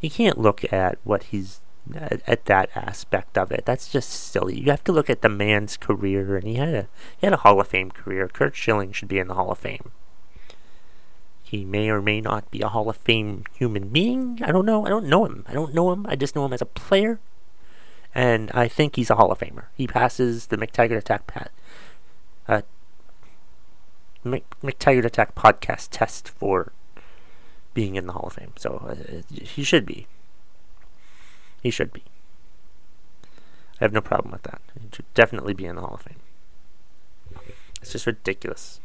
you 0.00 0.10
can't 0.10 0.38
look 0.38 0.70
at 0.72 0.98
what 1.04 1.24
he's 1.24 1.60
at, 1.94 2.22
at, 2.26 2.44
that 2.46 2.70
aspect 2.74 3.38
of 3.38 3.50
it. 3.50 3.64
That's 3.64 3.88
just 3.88 4.10
silly. 4.10 4.60
You 4.60 4.70
have 4.70 4.84
to 4.84 4.92
look 4.92 5.08
at 5.08 5.22
the 5.22 5.28
man's 5.28 5.76
career, 5.76 6.36
and 6.36 6.46
he 6.46 6.54
had 6.54 6.74
a 6.74 6.88
he 7.18 7.26
had 7.26 7.32
a 7.32 7.38
Hall 7.38 7.60
of 7.60 7.68
Fame 7.68 7.90
career. 7.90 8.28
Curt 8.28 8.54
Schilling 8.54 8.92
should 8.92 9.08
be 9.08 9.18
in 9.18 9.28
the 9.28 9.34
Hall 9.34 9.50
of 9.50 9.58
Fame. 9.58 9.90
He 11.42 11.64
may 11.64 11.88
or 11.88 12.02
may 12.02 12.20
not 12.20 12.50
be 12.50 12.60
a 12.60 12.68
Hall 12.68 12.90
of 12.90 12.96
Fame 12.96 13.44
human 13.54 13.88
being. 13.88 14.40
I 14.42 14.52
don't 14.52 14.66
know. 14.66 14.84
I 14.84 14.90
don't 14.90 15.06
know 15.06 15.24
him. 15.24 15.44
I 15.48 15.54
don't 15.54 15.74
know 15.74 15.92
him. 15.92 16.06
I 16.06 16.14
just 16.14 16.36
know 16.36 16.44
him 16.44 16.52
as 16.52 16.60
a 16.60 16.66
player, 16.66 17.20
and 18.14 18.50
I 18.52 18.68
think 18.68 18.96
he's 18.96 19.10
a 19.10 19.14
Hall 19.14 19.32
of 19.32 19.38
Famer. 19.38 19.64
He 19.74 19.86
passes 19.86 20.48
the 20.48 20.58
McTaggart 20.58 20.98
Attack 20.98 21.26
pat. 21.26 21.50
Uh, 22.46 22.62
McTaggart 24.62 25.04
Attack 25.04 25.34
podcast 25.34 25.88
test 25.90 26.28
for 26.28 26.72
being 27.74 27.96
in 27.96 28.06
the 28.06 28.12
Hall 28.12 28.26
of 28.26 28.34
Fame. 28.34 28.52
So 28.56 28.84
uh, 28.88 29.22
he 29.32 29.62
should 29.62 29.86
be. 29.86 30.06
He 31.62 31.70
should 31.70 31.92
be. 31.92 32.02
I 33.80 33.84
have 33.84 33.92
no 33.92 34.00
problem 34.00 34.32
with 34.32 34.42
that. 34.42 34.60
He 34.74 34.88
should 34.92 35.14
definitely 35.14 35.54
be 35.54 35.66
in 35.66 35.76
the 35.76 35.82
Hall 35.82 35.94
of 35.94 36.02
Fame. 36.02 36.16
It's 37.80 37.92
just 37.92 38.06
ridiculous. 38.06 38.80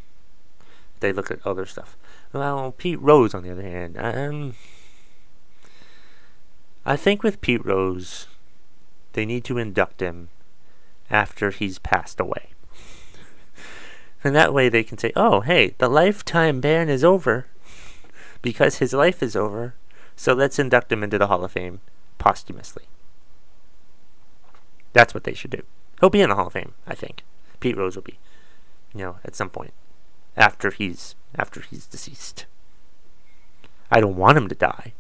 They 1.00 1.12
look 1.12 1.32
at 1.32 1.46
other 1.46 1.66
stuff. 1.66 1.98
Well, 2.32 2.72
Pete 2.72 3.02
Rose, 3.02 3.34
on 3.34 3.44
the 3.44 3.52
other 3.52 3.64
hand, 3.64 3.98
um, 3.98 4.56
I 6.86 6.96
think 6.96 7.24
with 7.24 7.42
Pete 7.42 7.66
Rose, 7.66 8.28
they 9.14 9.26
need 9.26 9.44
to 9.46 9.58
induct 9.58 10.02
him 10.02 10.30
after 11.10 11.52
he's 11.52 11.80
passed 11.80 12.20
away. 12.20 12.50
And 14.24 14.36
that 14.36 14.54
way 14.54 14.70
they 14.70 14.84
can 14.84 14.98
say, 14.98 15.12
oh, 15.16 15.42
hey, 15.42 15.76
the 15.78 15.90
lifetime 15.90 16.62
ban 16.62 16.90
is 16.90 17.04
over 17.04 17.48
because 18.42 18.78
his 18.78 18.94
life 18.94 19.22
is 19.22 19.36
over, 19.36 19.76
so 20.16 20.34
let's 20.34 20.60
induct 20.60 20.92
him 20.92 21.04
into 21.04 21.18
the 21.18 21.28
Hall 21.28 21.44
of 21.44 21.52
Fame 21.52 21.82
posthumously. 22.20 22.84
That's 24.94 25.14
what 25.14 25.24
they 25.24 25.34
should 25.34 25.52
do. 25.52 25.64
He'll 26.00 26.10
be 26.10 26.22
in 26.22 26.30
the 26.30 26.36
Hall 26.36 26.48
of 26.48 26.54
Fame, 26.54 26.74
I 26.88 26.96
think. 26.96 27.24
Pete 27.60 27.78
Rose 27.78 27.96
will 27.96 28.04
be, 28.04 28.20
you 28.94 29.02
know, 29.02 29.18
at 29.24 29.36
some 29.36 29.50
point 29.50 29.74
after 30.36 30.72
he's 30.72 31.16
after 31.36 31.62
he's 31.62 31.86
deceased. 31.86 32.46
I 33.92 34.00
don't 34.00 34.18
want 34.18 34.38
him 34.38 34.48
to 34.48 34.56
die, 34.56 34.94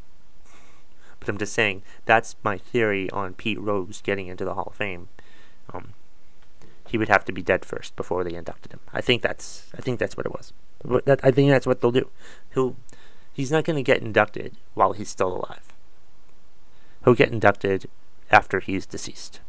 but 1.19 1.29
I'm 1.29 1.37
just 1.37 1.53
saying 1.53 1.83
that's 2.05 2.35
my 2.43 2.57
theory 2.57 3.09
on 3.11 3.33
Pete 3.33 3.59
Rose 3.59 4.01
getting 4.01 4.27
into 4.27 4.45
the 4.45 4.53
Hall 4.53 4.67
of 4.67 4.75
Fame. 4.75 5.09
Um, 5.73 5.93
he 6.93 6.97
would 6.99 7.09
have 7.09 7.25
to 7.25 7.31
be 7.31 7.41
dead 7.41 7.65
first 7.65 7.95
before 7.95 8.23
they 8.23 8.35
inducted 8.35 8.71
him. 8.71 8.79
I 8.93 9.01
think 9.01 9.23
that's 9.23 9.65
I 9.75 9.81
think 9.81 9.97
that's 9.97 10.15
what 10.15 10.27
it 10.27 10.31
was. 10.31 10.53
That, 11.05 11.19
I 11.23 11.31
think 11.31 11.49
that's 11.49 11.65
what 11.65 11.81
they'll 11.81 11.89
do. 11.91 12.07
He'll 12.53 12.75
he's 13.33 13.51
not 13.51 13.63
going 13.63 13.77
to 13.77 13.81
get 13.81 14.03
inducted 14.03 14.57
while 14.75 14.93
he's 14.93 15.09
still 15.09 15.35
alive. 15.35 15.73
He'll 17.03 17.15
get 17.15 17.31
inducted 17.31 17.89
after 18.29 18.59
he's 18.59 18.85
deceased, 18.85 19.39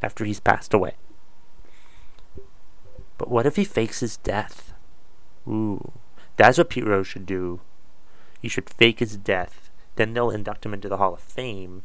after 0.00 0.24
he's 0.24 0.38
passed 0.38 0.72
away. 0.72 0.94
But 3.16 3.28
what 3.28 3.44
if 3.44 3.56
he 3.56 3.64
fakes 3.64 3.98
his 3.98 4.16
death? 4.18 4.72
Ooh, 5.44 5.90
that's 6.36 6.56
what 6.56 6.70
Pete 6.70 6.86
Rose 6.86 7.08
should 7.08 7.26
do. 7.26 7.58
He 8.40 8.46
should 8.48 8.70
fake 8.70 9.00
his 9.00 9.16
death. 9.16 9.72
Then 9.96 10.14
they'll 10.14 10.30
induct 10.30 10.64
him 10.64 10.72
into 10.72 10.88
the 10.88 10.98
Hall 10.98 11.14
of 11.14 11.20
Fame. 11.20 11.82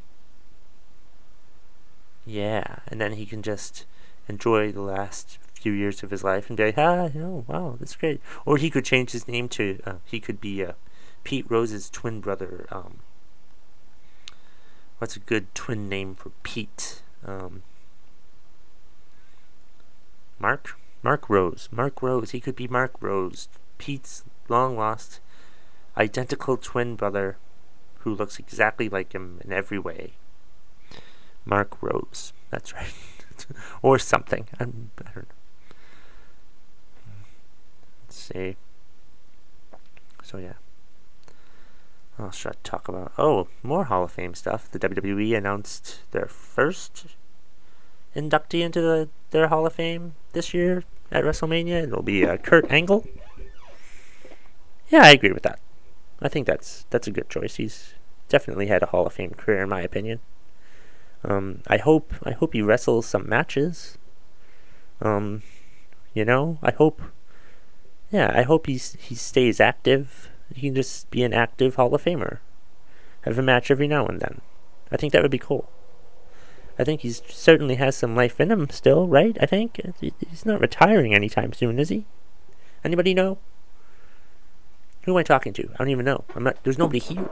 Yeah, 2.23 2.81
and 2.87 3.01
then 3.01 3.13
he 3.13 3.25
can 3.25 3.41
just 3.41 3.87
enjoy 4.27 4.71
the 4.71 4.81
last 4.81 5.37
few 5.53 5.71
years 5.71 6.03
of 6.03 6.11
his 6.11 6.23
life 6.23 6.49
and 6.49 6.57
be 6.57 6.65
like, 6.65 6.77
ah, 6.77 7.09
oh, 7.15 7.45
wow, 7.47 7.77
that's 7.79 7.95
great. 7.95 8.21
Or 8.45 8.57
he 8.57 8.69
could 8.69 8.85
change 8.85 9.11
his 9.11 9.27
name 9.27 9.47
to, 9.49 9.79
uh, 9.85 9.95
he 10.05 10.19
could 10.19 10.41
be 10.41 10.63
uh, 10.63 10.73
Pete 11.23 11.45
Rose's 11.49 11.89
twin 11.89 12.19
brother. 12.19 12.67
Um, 12.71 12.99
what's 14.97 15.15
a 15.15 15.19
good 15.19 15.53
twin 15.55 15.87
name 15.87 16.15
for 16.15 16.31
Pete? 16.43 17.01
Um, 17.25 17.63
Mark? 20.37 20.77
Mark 21.01 21.29
Rose. 21.29 21.69
Mark 21.71 22.01
Rose. 22.01 22.31
He 22.31 22.39
could 22.39 22.55
be 22.55 22.67
Mark 22.67 22.93
Rose. 22.99 23.47
Pete's 23.77 24.23
long 24.49 24.77
lost, 24.77 25.19
identical 25.97 26.57
twin 26.57 26.95
brother 26.95 27.37
who 27.99 28.13
looks 28.13 28.39
exactly 28.39 28.89
like 28.89 29.13
him 29.13 29.39
in 29.43 29.53
every 29.53 29.79
way. 29.79 30.13
Mark 31.45 31.81
Rose. 31.81 32.33
That's 32.49 32.73
right. 32.73 32.93
or 33.81 33.99
something. 33.99 34.47
I'm, 34.59 34.91
I 34.99 35.11
don't 35.13 35.15
know. 35.15 35.23
Let's 38.07 38.17
see. 38.17 38.55
So, 40.23 40.37
yeah. 40.37 40.53
I'll 42.19 42.31
try 42.31 42.51
to 42.51 42.57
talk 42.63 42.87
about. 42.87 43.11
Oh, 43.17 43.47
more 43.63 43.85
Hall 43.85 44.03
of 44.03 44.11
Fame 44.11 44.35
stuff. 44.35 44.69
The 44.69 44.79
WWE 44.79 45.35
announced 45.35 46.01
their 46.11 46.27
first 46.27 47.07
inductee 48.15 48.61
into 48.61 48.81
the, 48.81 49.09
their 49.31 49.47
Hall 49.47 49.65
of 49.65 49.73
Fame 49.73 50.13
this 50.33 50.53
year 50.53 50.83
at 51.11 51.23
WrestleMania. 51.23 51.83
It'll 51.83 52.03
be 52.03 52.25
uh, 52.25 52.37
Kurt 52.37 52.71
Angle. 52.71 53.07
Yeah, 54.89 55.03
I 55.03 55.11
agree 55.11 55.31
with 55.31 55.43
that. 55.43 55.59
I 56.21 56.29
think 56.29 56.45
that's 56.45 56.85
that's 56.89 57.07
a 57.07 57.11
good 57.11 57.29
choice. 57.29 57.55
He's 57.55 57.95
definitely 58.29 58.67
had 58.67 58.83
a 58.83 58.87
Hall 58.87 59.07
of 59.07 59.13
Fame 59.13 59.31
career, 59.31 59.63
in 59.63 59.69
my 59.69 59.81
opinion. 59.81 60.19
Um, 61.23 61.61
I 61.67 61.77
hope 61.77 62.13
I 62.23 62.31
hope 62.31 62.53
he 62.53 62.61
wrestles 62.61 63.05
some 63.05 63.27
matches. 63.27 63.97
Um, 65.01 65.41
you 66.13 66.25
know, 66.25 66.57
I 66.61 66.71
hope. 66.71 67.01
Yeah, 68.11 68.31
I 68.33 68.43
hope 68.43 68.67
he's 68.67 68.95
he 68.99 69.15
stays 69.15 69.59
active. 69.59 70.29
He 70.53 70.61
can 70.61 70.75
just 70.75 71.09
be 71.09 71.23
an 71.23 71.33
active 71.33 71.75
Hall 71.75 71.93
of 71.95 72.03
Famer. 72.03 72.39
Have 73.21 73.39
a 73.39 73.41
match 73.41 73.71
every 73.71 73.87
now 73.87 74.05
and 74.05 74.19
then. 74.19 74.41
I 74.91 74.97
think 74.97 75.13
that 75.13 75.21
would 75.21 75.31
be 75.31 75.39
cool. 75.39 75.69
I 76.77 76.83
think 76.83 77.01
he 77.01 77.11
certainly 77.11 77.75
has 77.75 77.95
some 77.95 78.15
life 78.15 78.39
in 78.39 78.51
him 78.51 78.69
still, 78.69 79.07
right? 79.07 79.37
I 79.39 79.45
think 79.45 79.79
he's 79.99 80.45
not 80.45 80.59
retiring 80.59 81.13
anytime 81.13 81.53
soon, 81.53 81.79
is 81.79 81.89
he? 81.89 82.05
Anybody 82.83 83.13
know? 83.13 83.37
Who 85.03 85.13
am 85.13 85.17
I 85.17 85.23
talking 85.23 85.53
to? 85.53 85.69
I 85.73 85.77
don't 85.77 85.89
even 85.89 86.05
know. 86.05 86.23
I'm 86.35 86.43
not. 86.43 86.57
There's 86.63 86.77
nobody 86.77 86.99
here. 86.99 87.29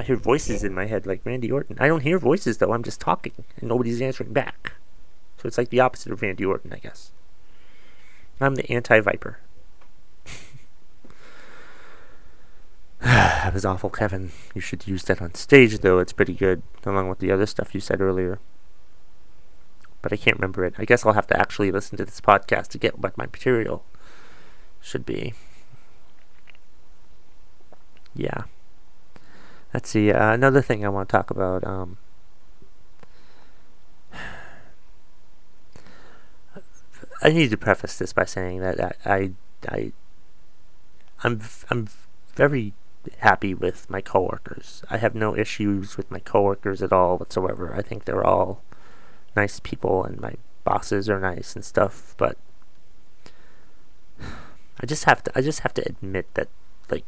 I 0.00 0.02
hear 0.02 0.16
voices 0.16 0.64
in 0.64 0.72
my 0.72 0.86
head 0.86 1.04
like 1.04 1.20
Randy 1.26 1.52
Orton. 1.52 1.76
I 1.78 1.86
don't 1.86 2.00
hear 2.00 2.18
voices 2.18 2.56
though. 2.56 2.72
I'm 2.72 2.82
just 2.82 3.02
talking 3.02 3.34
and 3.58 3.68
nobody's 3.68 4.00
answering 4.00 4.32
back. 4.32 4.72
So 5.36 5.46
it's 5.46 5.58
like 5.58 5.68
the 5.68 5.80
opposite 5.80 6.10
of 6.10 6.22
Randy 6.22 6.42
Orton, 6.42 6.72
I 6.72 6.78
guess. 6.78 7.12
I'm 8.40 8.54
the 8.54 8.72
anti-Viper. 8.72 9.38
that 13.00 13.52
was 13.52 13.66
awful, 13.66 13.90
Kevin. 13.90 14.32
You 14.54 14.62
should 14.62 14.86
use 14.86 15.02
that 15.04 15.20
on 15.20 15.34
stage, 15.34 15.80
though. 15.80 15.98
It's 15.98 16.14
pretty 16.14 16.32
good, 16.32 16.62
along 16.86 17.10
with 17.10 17.18
the 17.18 17.30
other 17.30 17.44
stuff 17.44 17.74
you 17.74 17.80
said 17.82 18.00
earlier. 18.00 18.38
But 20.00 20.14
I 20.14 20.16
can't 20.16 20.38
remember 20.38 20.64
it. 20.64 20.76
I 20.78 20.86
guess 20.86 21.04
I'll 21.04 21.12
have 21.12 21.26
to 21.26 21.38
actually 21.38 21.70
listen 21.70 21.98
to 21.98 22.06
this 22.06 22.22
podcast 22.22 22.68
to 22.68 22.78
get 22.78 22.98
what 22.98 23.18
my 23.18 23.26
material 23.26 23.84
should 24.80 25.04
be. 25.04 25.34
Yeah. 28.14 28.44
Let's 29.72 29.90
see. 29.90 30.10
Uh, 30.10 30.32
another 30.32 30.62
thing 30.62 30.84
I 30.84 30.88
want 30.88 31.08
to 31.08 31.12
talk 31.12 31.30
about. 31.30 31.64
Um, 31.64 31.98
I 37.22 37.30
need 37.30 37.50
to 37.50 37.56
preface 37.56 37.98
this 37.98 38.12
by 38.12 38.24
saying 38.24 38.60
that 38.60 38.80
I, 38.80 38.92
I, 39.04 39.30
I 39.68 39.92
I'm, 41.22 41.40
I'm 41.68 41.88
very 42.34 42.72
happy 43.18 43.54
with 43.54 43.88
my 43.90 44.00
coworkers. 44.00 44.82
I 44.90 44.96
have 44.96 45.14
no 45.14 45.36
issues 45.36 45.96
with 45.96 46.10
my 46.10 46.18
coworkers 46.18 46.82
at 46.82 46.92
all 46.92 47.18
whatsoever. 47.18 47.74
I 47.74 47.82
think 47.82 48.04
they're 48.04 48.26
all 48.26 48.62
nice 49.36 49.60
people, 49.60 50.04
and 50.04 50.20
my 50.20 50.34
bosses 50.64 51.08
are 51.08 51.20
nice 51.20 51.54
and 51.54 51.64
stuff. 51.64 52.14
But 52.16 52.38
I 54.80 54.86
just 54.86 55.04
have 55.04 55.22
to. 55.24 55.32
I 55.34 55.42
just 55.42 55.60
have 55.60 55.74
to 55.74 55.86
admit 55.86 56.26
that, 56.34 56.48
like, 56.90 57.04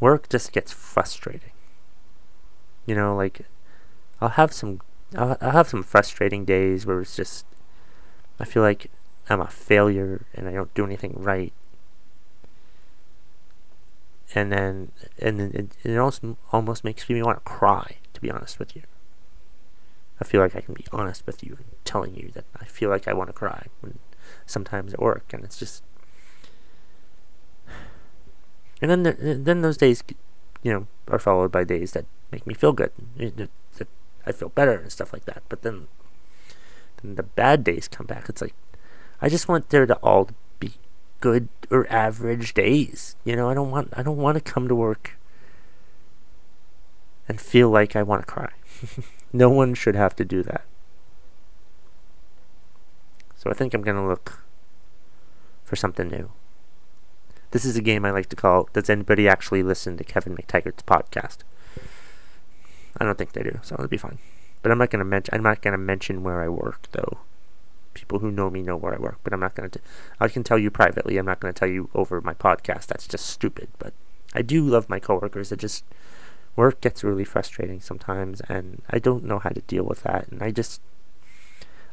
work 0.00 0.28
just 0.28 0.52
gets 0.52 0.72
frustrating. 0.72 1.52
You 2.86 2.94
know, 2.94 3.14
like, 3.14 3.42
I'll 4.20 4.30
have 4.30 4.52
some. 4.52 4.80
I'll, 5.16 5.36
I'll 5.40 5.52
have 5.52 5.68
some 5.68 5.82
frustrating 5.82 6.44
days 6.44 6.86
where 6.86 7.00
it's 7.00 7.16
just. 7.16 7.44
I 8.40 8.44
feel 8.44 8.62
like 8.62 8.90
I'm 9.28 9.40
a 9.40 9.48
failure 9.48 10.24
and 10.34 10.48
I 10.48 10.52
don't 10.52 10.72
do 10.74 10.84
anything 10.84 11.14
right 11.16 11.52
and 14.34 14.52
then 14.52 14.92
and 15.18 15.40
it, 15.40 15.76
it 15.82 15.96
also 15.96 16.36
almost 16.52 16.84
makes 16.84 17.08
me 17.08 17.22
want 17.22 17.38
to 17.38 17.44
cry 17.44 17.96
to 18.12 18.20
be 18.20 18.30
honest 18.30 18.58
with 18.58 18.76
you 18.76 18.82
i 20.20 20.24
feel 20.24 20.40
like 20.40 20.54
i 20.54 20.60
can 20.60 20.74
be 20.74 20.84
honest 20.92 21.24
with 21.26 21.42
you 21.42 21.56
and 21.56 21.66
telling 21.84 22.14
you 22.14 22.30
that 22.34 22.44
i 22.60 22.64
feel 22.64 22.90
like 22.90 23.08
i 23.08 23.12
want 23.12 23.28
to 23.28 23.32
cry 23.32 23.66
when 23.80 23.98
sometimes 24.46 24.92
at 24.92 25.00
work 25.00 25.24
and 25.32 25.44
it's 25.44 25.58
just 25.58 25.82
and 28.80 28.90
then 28.90 29.02
the, 29.02 29.12
then 29.34 29.62
those 29.62 29.76
days 29.76 30.02
you 30.62 30.72
know 30.72 30.86
are 31.08 31.18
followed 31.18 31.52
by 31.52 31.64
days 31.64 31.92
that 31.92 32.06
make 32.32 32.46
me 32.46 32.54
feel 32.54 32.72
good 32.72 32.92
eh, 33.18 33.30
that 33.36 33.88
i 34.26 34.32
feel 34.32 34.50
better 34.50 34.74
and 34.74 34.92
stuff 34.92 35.12
like 35.12 35.24
that 35.24 35.42
but 35.48 35.62
then 35.62 35.88
then 37.02 37.14
the 37.14 37.22
bad 37.22 37.64
days 37.64 37.88
come 37.88 38.06
back 38.06 38.28
it's 38.28 38.42
like 38.42 38.54
i 39.20 39.28
just 39.28 39.48
want 39.48 39.70
there 39.70 39.86
to 39.86 39.94
all 39.96 40.28
be 40.58 40.72
good 41.20 41.48
or 41.70 41.90
average 41.90 42.54
days. 42.54 43.16
You 43.24 43.36
know, 43.36 43.48
I 43.48 43.54
don't 43.54 43.70
want 43.70 43.92
I 43.96 44.02
don't 44.02 44.16
want 44.16 44.36
to 44.36 44.40
come 44.40 44.68
to 44.68 44.74
work 44.74 45.16
and 47.28 47.40
feel 47.40 47.70
like 47.70 47.96
I 47.96 48.02
want 48.02 48.26
to 48.26 48.32
cry. 48.32 48.52
no 49.32 49.50
one 49.50 49.74
should 49.74 49.94
have 49.94 50.16
to 50.16 50.24
do 50.24 50.42
that. 50.44 50.64
So 53.36 53.50
I 53.50 53.54
think 53.54 53.74
I'm 53.74 53.82
going 53.82 53.96
to 53.96 54.06
look 54.06 54.42
for 55.64 55.76
something 55.76 56.08
new. 56.08 56.30
This 57.50 57.64
is 57.64 57.76
a 57.76 57.82
game 57.82 58.04
I 58.04 58.10
like 58.10 58.28
to 58.28 58.36
call 58.36 58.68
Does 58.72 58.90
anybody 58.90 59.28
actually 59.28 59.62
listen 59.62 59.96
to 59.96 60.04
Kevin 60.04 60.36
McTaggart's 60.36 60.82
podcast? 60.82 61.38
I 62.98 63.04
don't 63.04 63.16
think 63.16 63.32
they 63.32 63.42
do, 63.42 63.60
so 63.62 63.74
it'll 63.74 63.88
be 63.88 63.96
fine. 63.96 64.18
But 64.62 64.72
I'm 64.72 64.78
not 64.78 64.90
to 64.90 65.04
mention 65.04 65.34
I'm 65.34 65.42
not 65.42 65.62
to 65.62 65.76
mention 65.78 66.22
where 66.22 66.42
I 66.42 66.48
work 66.48 66.88
though 66.92 67.18
people 67.98 68.20
who 68.20 68.30
know 68.30 68.48
me 68.48 68.62
know 68.62 68.76
where 68.76 68.94
I 68.94 68.98
work, 68.98 69.18
but 69.24 69.32
I'm 69.32 69.40
not 69.40 69.54
going 69.54 69.70
to. 69.70 69.80
I 70.20 70.28
can 70.28 70.44
tell 70.44 70.58
you 70.58 70.70
privately. 70.70 71.18
I'm 71.18 71.26
not 71.26 71.40
to 71.40 71.52
tell 71.52 71.68
you 71.68 71.90
over 71.94 72.20
my 72.20 72.34
podcast. 72.34 72.86
That's 72.86 73.08
just 73.08 73.26
stupid. 73.26 73.68
But 73.78 73.92
I 74.34 74.42
do 74.42 74.64
love 74.64 74.88
my 74.88 75.00
coworkers. 75.00 75.52
It 75.52 75.58
just 75.58 75.84
work 76.56 76.80
gets 76.80 77.04
really 77.04 77.24
frustrating 77.24 77.80
sometimes, 77.80 78.40
and 78.42 78.82
I 78.90 78.98
don't 78.98 79.24
know 79.24 79.38
how 79.38 79.50
to 79.50 79.60
deal 79.62 79.84
with 79.84 80.02
that. 80.04 80.28
And 80.28 80.42
I 80.42 80.50
just 80.50 80.80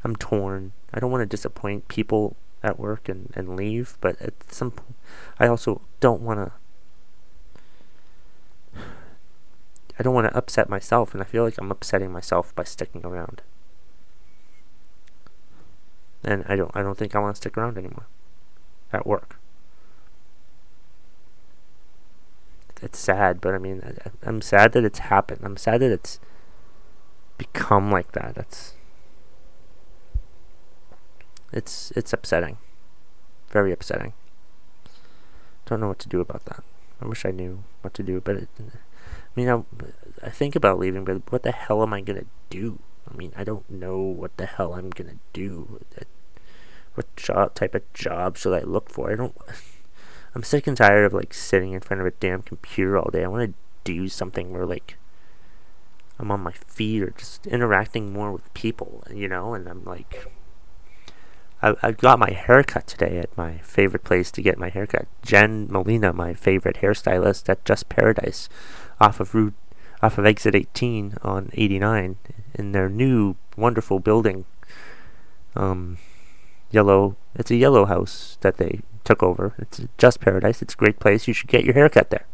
I'm 0.04 0.16
torn. 0.16 0.74
I 0.94 1.00
don't 1.00 1.12
want 1.12 1.22
to 1.24 1.26
disappoint 1.26 1.88
people 1.88 2.36
at 2.66 2.80
work 2.80 3.08
and, 3.08 3.32
and 3.36 3.56
leave, 3.56 3.98
but 4.02 4.20
at 4.22 4.34
some 4.52 4.72
point, 4.72 4.96
I 5.40 5.48
also 5.48 5.82
don't 6.00 6.22
want 6.22 6.40
to. 6.40 6.52
I 9.98 10.04
don't 10.04 10.14
want 10.14 10.28
to 10.28 10.38
upset 10.38 10.70
myself, 10.70 11.14
and 11.14 11.22
I 11.22 11.26
feel 11.26 11.44
like 11.44 11.58
I'm 11.58 11.72
upsetting 11.72 12.12
myself 12.12 12.54
by 12.54 12.66
sticking 12.66 13.06
around 13.06 13.42
and 16.26 16.44
I 16.48 16.56
don't 16.56 16.72
I 16.74 16.82
don't 16.82 16.98
think 16.98 17.16
I 17.16 17.20
want 17.20 17.36
to 17.36 17.40
stick 17.40 17.58
around 17.58 17.78
anymore 17.78 18.08
at 18.92 19.06
work. 19.06 19.40
It's 22.82 23.00
sad, 23.00 23.40
but 23.40 23.54
I 23.54 23.58
mean, 23.58 23.82
I, 23.86 24.10
I'm 24.28 24.42
sad 24.42 24.74
that 24.74 24.84
it's 24.84 25.00
happened. 25.00 25.42
I'm 25.44 25.58
sad 25.58 25.82
that 25.82 25.92
it's 25.92 26.20
become 27.38 27.92
like 27.92 28.12
that. 28.14 28.36
That's 28.36 28.75
it's 31.56 31.92
it's 31.96 32.14
upsetting, 32.14 32.58
very 33.50 33.72
upsetting. 33.72 34.14
Don't 35.66 35.80
know 35.80 35.88
what 35.88 36.00
to 36.00 36.10
do 36.10 36.20
about 36.20 36.46
that. 36.46 36.64
I 37.02 37.08
wish 37.08 37.26
I 37.26 37.32
knew 37.32 37.64
what 37.82 37.94
to 37.96 38.04
do, 38.04 38.22
but 38.22 38.36
it, 38.36 38.50
I 38.60 38.72
mean, 39.36 39.50
I, 39.50 39.64
I 40.24 40.30
think 40.30 40.56
about 40.56 40.80
leaving, 40.80 41.04
but 41.04 41.32
what 41.32 41.44
the 41.44 41.52
hell 41.52 41.82
am 41.82 41.94
I 41.94 42.02
gonna 42.02 42.26
do? 42.50 42.80
I 43.12 43.16
mean, 43.16 43.34
I 43.36 43.44
don't 43.44 43.70
know 43.70 44.00
what 44.00 44.36
the 44.38 44.46
hell 44.46 44.74
I'm 44.74 44.90
gonna 44.90 45.18
do. 45.34 45.82
What 46.94 47.16
job 47.16 47.56
type 47.56 47.74
of 47.74 47.82
job 47.94 48.38
should 48.38 48.54
I 48.54 48.62
look 48.62 48.90
for? 48.90 49.12
I 49.12 49.16
don't. 49.16 49.36
I'm 50.36 50.44
sick 50.44 50.68
and 50.68 50.76
tired 50.76 51.06
of 51.06 51.14
like 51.14 51.34
sitting 51.34 51.72
in 51.72 51.80
front 51.80 52.02
of 52.02 52.08
a 52.08 52.12
damn 52.12 52.42
computer 52.42 52.98
all 52.98 53.10
day. 53.10 53.24
I 53.24 53.28
want 53.28 53.52
to 53.52 53.54
do 53.86 54.10
something 54.10 54.52
where 54.52 54.66
like 54.66 54.98
I'm 56.20 56.32
on 56.32 56.42
my 56.42 56.52
feet 56.52 57.02
or 57.02 57.12
just 57.12 57.48
interacting 57.48 58.12
more 58.12 58.32
with 58.32 58.54
people, 58.54 59.04
you 59.14 59.30
know. 59.30 59.54
And 59.54 59.68
I'm 59.68 59.86
like, 59.86 60.28
I 61.62 61.76
I 61.82 61.92
got 61.92 62.20
my 62.20 62.32
haircut 62.32 62.88
today 62.88 63.18
at 63.20 63.36
my 63.38 63.58
favorite 63.60 64.04
place 64.04 64.32
to 64.32 64.42
get 64.42 64.58
my 64.58 64.70
haircut. 64.70 65.08
Jen 65.24 65.68
Molina, 65.70 66.14
my 66.14 66.34
favorite 66.34 66.78
hairstylist 66.78 67.50
at 67.50 67.66
Just 67.66 67.90
Paradise, 67.90 68.50
off 69.00 69.20
of 69.20 69.34
Route 69.34 69.54
off 70.02 70.18
of 70.18 70.26
exit 70.26 70.56
18 70.56 71.16
on 71.24 71.50
89 71.54 72.18
in 72.54 72.72
their 72.72 72.90
new 72.90 73.36
wonderful 73.58 74.00
building. 74.00 74.46
Um, 75.56 75.98
yellow. 76.72 77.16
It's 77.36 77.52
a 77.52 77.56
yellow 77.56 77.86
house 77.86 78.38
that 78.42 78.58
they 78.58 78.82
took 79.04 79.24
over. 79.24 79.54
It's 79.58 79.82
just 79.98 80.20
paradise. 80.20 80.62
It's 80.62 80.74
a 80.74 80.78
great 80.78 81.00
place. 81.00 81.28
You 81.28 81.34
should 81.34 81.50
get 81.50 81.64
your 81.64 81.74
haircut 81.74 82.10
there. 82.10 82.26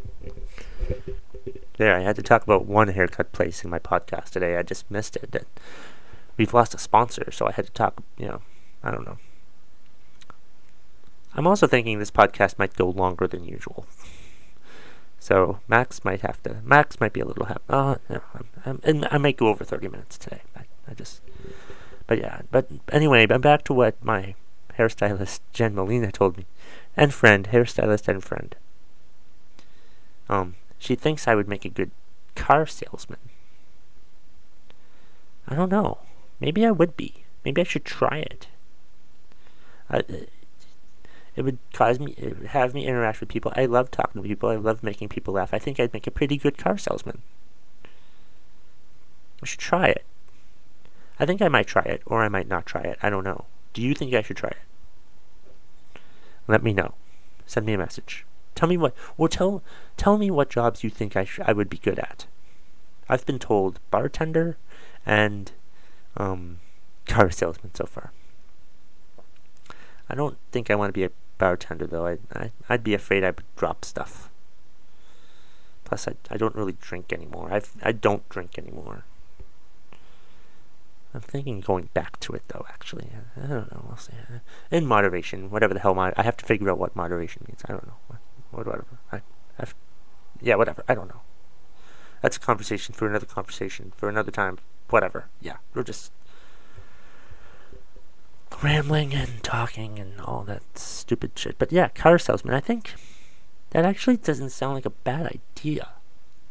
There, 1.77 1.95
I 1.95 2.01
had 2.01 2.15
to 2.17 2.21
talk 2.21 2.43
about 2.43 2.65
one 2.65 2.89
haircut 2.89 3.31
place 3.31 3.63
in 3.63 3.69
my 3.69 3.79
podcast 3.79 4.31
today. 4.31 4.57
I 4.57 4.63
just 4.63 4.89
missed 4.91 5.15
it. 5.15 5.47
We've 6.37 6.53
lost 6.53 6.75
a 6.75 6.77
sponsor, 6.77 7.31
so 7.31 7.47
I 7.47 7.51
had 7.51 7.65
to 7.65 7.71
talk. 7.71 8.03
You 8.17 8.27
know, 8.27 8.41
I 8.83 8.91
don't 8.91 9.05
know. 9.05 9.17
I'm 11.33 11.47
also 11.47 11.67
thinking 11.67 11.99
this 11.99 12.11
podcast 12.11 12.59
might 12.59 12.75
go 12.75 12.89
longer 12.89 13.27
than 13.27 13.45
usual. 13.45 13.85
So 15.19 15.59
Max 15.67 16.03
might 16.03 16.21
have 16.21 16.41
to. 16.43 16.57
Max 16.63 16.99
might 16.99 17.13
be 17.13 17.21
a 17.21 17.25
little. 17.25 17.45
Ha- 17.45 17.57
uh, 17.69 17.95
no, 18.09 18.21
I'm, 18.65 18.81
I'm, 18.83 19.05
I 19.11 19.17
might 19.17 19.37
go 19.37 19.47
over 19.47 19.63
30 19.63 19.87
minutes 19.87 20.17
today. 20.17 20.41
I, 20.55 20.61
I 20.89 20.93
just. 20.93 21.21
But 22.07 22.19
yeah. 22.19 22.41
But 22.49 22.67
anyway, 22.91 23.27
I'm 23.29 23.39
back 23.39 23.63
to 23.65 23.73
what 23.73 24.03
my 24.03 24.35
hairstylist 24.77 25.41
Jen 25.53 25.75
Molina 25.75 26.11
told 26.11 26.37
me, 26.37 26.45
and 26.97 27.13
friend, 27.13 27.49
hairstylist 27.51 28.07
and 28.07 28.23
friend. 28.23 28.55
Um, 30.27 30.55
she 30.79 30.95
thinks 30.95 31.27
I 31.27 31.35
would 31.35 31.47
make 31.47 31.65
a 31.65 31.69
good 31.69 31.91
car 32.35 32.65
salesman. 32.65 33.19
I 35.47 35.55
don't 35.55 35.69
know. 35.69 35.99
Maybe 36.39 36.65
I 36.65 36.71
would 36.71 36.97
be. 36.97 37.25
Maybe 37.45 37.61
I 37.61 37.65
should 37.65 37.85
try 37.85 38.17
it. 38.17 38.47
It 39.91 41.43
would 41.43 41.59
cause 41.73 41.99
me, 41.99 42.15
would 42.19 42.47
have 42.47 42.73
me 42.73 42.85
interact 42.85 43.19
with 43.19 43.29
people. 43.29 43.53
I 43.55 43.65
love 43.65 43.91
talking 43.91 44.21
to 44.21 44.27
people. 44.27 44.49
I 44.49 44.55
love 44.55 44.83
making 44.83 45.09
people 45.09 45.33
laugh. 45.33 45.53
I 45.53 45.59
think 45.59 45.79
I'd 45.79 45.93
make 45.93 46.07
a 46.07 46.11
pretty 46.11 46.37
good 46.37 46.57
car 46.57 46.77
salesman. 46.77 47.21
I 49.41 49.45
should 49.45 49.59
try 49.59 49.87
it. 49.87 50.05
I 51.19 51.25
think 51.25 51.41
I 51.41 51.47
might 51.47 51.67
try 51.67 51.83
it, 51.83 52.01
or 52.05 52.23
I 52.23 52.29
might 52.29 52.47
not 52.47 52.65
try 52.65 52.81
it. 52.81 52.97
I 53.01 53.09
don't 53.09 53.23
know. 53.23 53.45
Do 53.73 53.81
you 53.81 53.93
think 53.93 54.13
I 54.13 54.21
should 54.21 54.37
try 54.37 54.49
it? 54.49 55.99
Let 56.47 56.63
me 56.63 56.73
know. 56.73 56.93
Send 57.45 57.65
me 57.65 57.73
a 57.73 57.77
message. 57.77 58.25
Tell 58.55 58.67
me 58.67 58.77
what, 58.77 58.93
or 59.17 59.29
tell 59.29 59.63
tell 59.97 60.17
me 60.17 60.29
what 60.29 60.49
jobs 60.49 60.83
you 60.83 60.89
think 60.89 61.15
I 61.15 61.23
sh- 61.23 61.39
I 61.45 61.53
would 61.53 61.69
be 61.69 61.77
good 61.77 61.99
at. 61.99 62.25
I've 63.07 63.25
been 63.25 63.39
told 63.39 63.79
bartender 63.89 64.57
and 65.05 65.51
um, 66.17 66.59
car 67.07 67.31
salesman 67.31 67.73
so 67.73 67.85
far. 67.85 68.11
I 70.11 70.15
don't 70.15 70.37
think 70.51 70.69
I 70.69 70.75
want 70.75 70.89
to 70.89 70.99
be 70.99 71.05
a 71.05 71.11
bartender 71.37 71.87
though. 71.87 72.05
I, 72.05 72.17
I 72.35 72.51
I'd 72.67 72.83
be 72.83 72.93
afraid 72.93 73.23
I 73.23 73.27
would 73.27 73.43
drop 73.55 73.85
stuff. 73.85 74.29
Plus, 75.85 76.05
I 76.05 76.15
I 76.29 76.35
don't 76.35 76.53
really 76.53 76.75
drink 76.81 77.13
anymore. 77.13 77.47
I 77.49 77.61
I 77.81 77.93
don't 77.93 78.27
drink 78.27 78.59
anymore. 78.59 79.05
I'm 81.13 81.21
thinking 81.21 81.61
going 81.61 81.89
back 81.93 82.19
to 82.21 82.33
it 82.33 82.43
though. 82.49 82.65
Actually, 82.67 83.07
I 83.41 83.47
don't 83.47 83.71
know. 83.71 83.85
We'll 83.87 83.97
see. 83.97 84.11
Uh, 84.13 84.39
in 84.69 84.85
moderation, 84.85 85.49
whatever 85.49 85.73
the 85.73 85.79
hell. 85.79 85.95
Mod- 85.95 86.13
I 86.17 86.23
have 86.23 86.37
to 86.37 86.45
figure 86.45 86.69
out 86.69 86.77
what 86.77 86.93
moderation 86.93 87.45
means. 87.47 87.61
I 87.65 87.71
don't 87.71 87.87
know. 87.87 87.97
What, 88.51 88.67
whatever. 88.67 88.85
I, 89.13 89.21
I've, 89.57 89.75
yeah, 90.41 90.55
whatever. 90.55 90.83
I 90.89 90.95
don't 90.95 91.07
know. 91.07 91.21
That's 92.21 92.35
a 92.35 92.41
conversation 92.41 92.93
for 92.93 93.07
another 93.07 93.25
conversation 93.25 93.93
for 93.95 94.09
another 94.09 94.31
time. 94.31 94.59
Whatever. 94.89 95.29
Yeah, 95.39 95.57
we're 95.73 95.83
just 95.83 96.11
rambling 98.61 99.13
and 99.13 99.43
talking 99.43 99.99
and 99.99 100.19
all 100.21 100.43
that 100.43 100.77
stupid 100.77 101.31
shit. 101.35 101.57
But 101.57 101.71
yeah, 101.71 101.89
car 101.89 102.17
salesman. 102.19 102.53
I 102.53 102.59
think 102.59 102.93
that 103.71 103.85
actually 103.85 104.17
doesn't 104.17 104.51
sound 104.51 104.75
like 104.75 104.85
a 104.85 104.91
bad 104.91 105.25
idea. 105.25 105.89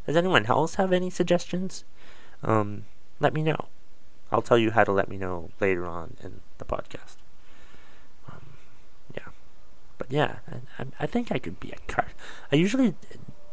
Does 0.07 0.16
anyone 0.16 0.46
else 0.46 0.75
have 0.77 0.92
any 0.92 1.11
suggestions? 1.11 1.85
Um, 2.42 2.85
let 3.20 3.35
me 3.35 3.42
know. 3.42 3.66
I'll 4.33 4.42
tell 4.42 4.59
you 4.59 4.70
how 4.70 4.85
to 4.85 4.92
let 4.92 5.09
me 5.09 5.16
know 5.16 5.51
later 5.61 5.87
on 5.87 6.16
in 6.23 6.40
the 6.59 6.64
podcast. 6.64 7.16
Um, 8.31 8.55
yeah, 9.14 9.29
but 9.99 10.11
yeah, 10.11 10.37
I, 10.79 10.87
I 11.01 11.07
think 11.07 11.31
I 11.31 11.38
could 11.38 11.61
be 11.61 11.73
a 11.73 11.92
car. 11.92 12.09
I 12.51 12.57
usually 12.57 12.94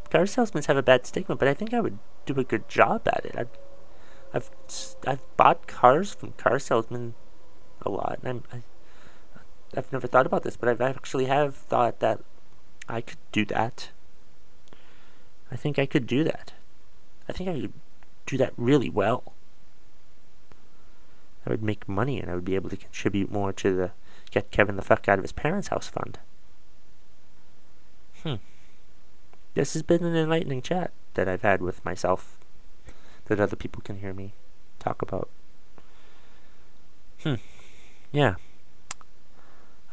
car 0.09 0.25
salesmen 0.25 0.63
have 0.63 0.77
a 0.77 0.83
bad 0.83 1.05
stigma, 1.05 1.35
but 1.35 1.47
I 1.47 1.53
think 1.53 1.73
I 1.73 1.81
would 1.81 1.99
do 2.25 2.39
a 2.39 2.43
good 2.43 2.69
job 2.69 3.07
at 3.07 3.25
it. 3.25 3.35
I've 3.37 3.49
I've 4.33 4.49
I've 5.05 5.37
bought 5.37 5.67
cars 5.67 6.13
from 6.13 6.33
car 6.33 6.59
salesmen 6.59 7.15
a 7.87 7.89
lot, 7.89 8.19
and 8.23 8.29
I'm, 8.29 8.43
I, 8.53 8.61
I've 9.77 9.91
never 9.91 10.07
thought 10.07 10.25
about 10.25 10.43
this, 10.43 10.57
but 10.57 10.69
I've 10.69 10.81
actually 10.81 11.25
have 11.25 11.55
thought 11.55 11.99
that 11.99 12.19
I 12.87 13.01
could 13.01 13.17
do 13.31 13.45
that. 13.45 13.89
I 15.51 15.55
think 15.55 15.79
I 15.79 15.85
could 15.85 16.07
do 16.07 16.23
that. 16.23 16.53
I 17.27 17.33
think 17.33 17.49
I 17.49 17.61
could 17.61 17.73
do 18.25 18.37
that 18.37 18.53
really 18.57 18.89
well. 18.89 19.33
I 21.45 21.49
would 21.49 21.63
make 21.63 21.87
money 21.87 22.19
and 22.19 22.29
I 22.29 22.35
would 22.35 22.45
be 22.45 22.55
able 22.55 22.69
to 22.69 22.77
contribute 22.77 23.31
more 23.31 23.53
to 23.53 23.73
the 23.73 23.91
get 24.31 24.51
Kevin 24.51 24.75
the 24.75 24.81
fuck 24.81 25.07
out 25.07 25.17
of 25.17 25.23
his 25.23 25.31
parents' 25.31 25.69
house 25.69 25.87
fund. 25.87 26.19
Hmm. 28.23 28.35
This 29.53 29.73
has 29.73 29.83
been 29.83 30.03
an 30.03 30.15
enlightening 30.15 30.61
chat 30.61 30.91
that 31.13 31.29
I've 31.29 31.43
had 31.43 31.61
with 31.61 31.83
myself 31.85 32.37
that 33.25 33.39
other 33.39 33.55
people 33.55 33.81
can 33.81 33.99
hear 33.99 34.13
me 34.13 34.33
talk 34.79 35.01
about. 35.01 35.29
Hmm. 37.23 37.35
Yeah. 38.17 38.33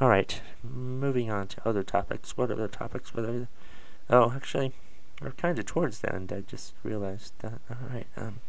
All 0.00 0.08
right. 0.08 0.40
Moving 0.62 1.30
on 1.30 1.46
to 1.48 1.68
other 1.68 1.82
topics. 1.82 2.38
What 2.38 2.50
other 2.50 2.68
topics 2.68 3.12
were 3.12 3.20
there? 3.20 3.48
Oh, 4.08 4.32
actually, 4.34 4.72
we're 5.20 5.32
kind 5.32 5.58
of 5.58 5.66
towards 5.66 5.98
the 5.98 6.14
end. 6.14 6.32
I 6.32 6.40
just 6.40 6.72
realized 6.82 7.34
that. 7.40 7.60
All 7.68 7.86
right. 7.92 8.06
Um, 8.16 8.40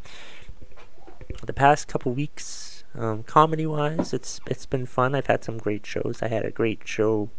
the 1.43 1.51
past 1.51 1.89
couple 1.89 2.13
weeks, 2.13 2.85
um, 2.97 3.23
comedy-wise, 3.23 4.13
it's 4.13 4.39
it's 4.47 4.65
been 4.65 4.85
fun. 4.85 5.13
I've 5.13 5.27
had 5.27 5.43
some 5.43 5.57
great 5.57 5.85
shows. 5.85 6.19
I 6.21 6.29
had 6.29 6.45
a 6.45 6.51
great 6.51 6.87
show 6.87 7.29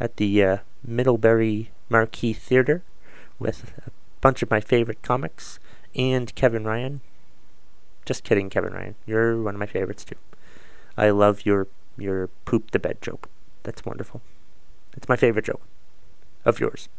at 0.00 0.16
the 0.16 0.42
uh, 0.42 0.56
Middlebury 0.82 1.72
Marquee 1.90 2.32
Theater 2.32 2.82
with 3.38 3.70
a 3.86 3.90
bunch 4.22 4.42
of 4.42 4.50
my 4.50 4.62
favorite 4.62 5.02
comics 5.02 5.60
and 5.94 6.34
Kevin 6.34 6.64
Ryan. 6.64 7.02
Just 8.06 8.24
kidding, 8.24 8.48
Kevin 8.48 8.72
Ryan. 8.72 8.94
You're 9.04 9.42
one 9.42 9.56
of 9.56 9.60
my 9.60 9.66
favorites 9.66 10.06
too. 10.06 10.16
I 11.00 11.08
love 11.08 11.46
your 11.46 11.66
your 11.96 12.28
poop 12.44 12.72
the 12.72 12.78
bed 12.78 12.98
joke. 13.00 13.30
That's 13.62 13.86
wonderful. 13.86 14.20
It's 14.94 15.08
my 15.08 15.16
favorite 15.16 15.46
joke 15.46 15.62
of 16.44 16.60
yours. 16.60 16.90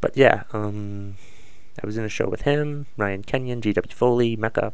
But 0.00 0.16
yeah, 0.16 0.42
um, 0.52 1.16
I 1.80 1.86
was 1.86 1.96
in 1.96 2.04
a 2.04 2.08
show 2.08 2.28
with 2.28 2.42
him, 2.42 2.86
Ryan 2.96 3.22
Kenyon, 3.22 3.62
G.W. 3.62 3.94
Foley, 3.94 4.34
Mecca, 4.34 4.72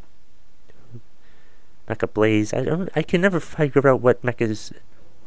Mecca 1.87 2.07
Blaze. 2.07 2.53
I 2.55 2.63
don't. 2.63 2.89
I 2.95 3.03
can 3.03 3.21
never 3.21 3.39
figure 3.39 3.87
out 3.87 4.01
what 4.01 4.23
Mecca's, 4.23 4.73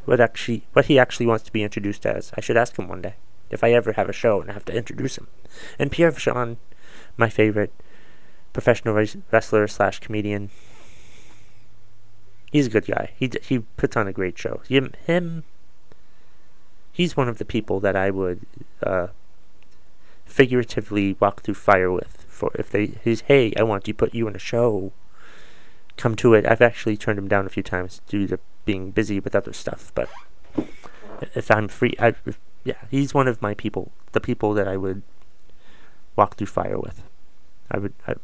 what 0.05 0.21
actually, 0.21 0.65
what 0.73 0.87
he 0.87 0.99
actually 0.99 1.27
wants 1.27 1.45
to 1.45 1.53
be 1.53 1.63
introduced 1.63 2.05
as. 2.05 2.33
I 2.37 2.41
should 2.41 2.57
ask 2.57 2.77
him 2.77 2.89
one 2.89 3.03
day 3.03 3.15
if 3.51 3.63
I 3.63 3.73
ever 3.73 3.93
have 3.93 4.09
a 4.09 4.13
show 4.13 4.41
and 4.41 4.51
I 4.51 4.55
have 4.55 4.65
to 4.65 4.77
introduce 4.77 5.17
him. 5.17 5.29
And 5.79 5.93
Pierre 5.93 6.11
Vachon, 6.11 6.57
my 7.17 7.31
favorite 7.31 7.73
professional 8.53 8.95
wrestler 9.31 9.69
slash 9.69 10.01
comedian. 10.01 10.51
He's 12.55 12.69
a 12.69 12.71
good 12.71 12.87
guy. 12.87 13.11
He 13.17 13.29
he 13.43 13.59
puts 13.59 13.97
on 13.97 14.07
a 14.07 14.13
great 14.13 14.39
show. 14.39 14.61
Him, 14.69 14.93
him 15.09 15.43
he's 16.93 17.17
one 17.17 17.29
of 17.29 17.39
the 17.39 17.45
people 17.45 17.81
that 17.81 17.97
I 17.97 18.11
would 18.11 18.47
uh, 18.81 19.09
figuratively 20.25 21.17
walk 21.19 21.43
through 21.43 21.55
fire 21.55 21.91
with. 21.91 22.25
For 22.29 22.53
if 22.55 22.71
they, 22.71 22.93
he's 23.03 23.23
hey, 23.23 23.53
I 23.57 23.65
want 23.65 23.83
to 23.87 23.93
put 23.93 24.15
you 24.15 24.29
in 24.29 24.37
a 24.37 24.39
show. 24.39 24.93
Come 25.97 26.15
to 26.15 26.33
it. 26.35 26.47
I've 26.47 26.63
actually 26.63 26.97
turned 26.97 27.19
him 27.19 27.27
down 27.27 27.45
a 27.45 27.49
few 27.49 27.65
times 27.65 28.01
due 28.07 28.29
to 28.29 28.39
being 28.65 28.93
busy 28.93 29.19
with 29.19 29.35
other 29.35 29.53
stuff. 29.53 29.91
But 29.93 30.09
if 31.35 31.51
I'm 31.51 31.67
free, 31.67 31.97
I, 31.99 32.15
if, 32.25 32.39
yeah, 32.63 32.83
he's 32.89 33.13
one 33.13 33.27
of 33.27 33.43
my 33.43 33.55
people. 33.55 33.91
The 34.13 34.21
people 34.21 34.55
that 34.55 34.69
I 34.69 34.77
would 34.77 35.03
walk 36.15 36.37
through 36.37 36.47
fire 36.47 36.79
with. 36.79 37.03
I 37.69 37.79
would. 37.79 37.95
I, 38.07 38.15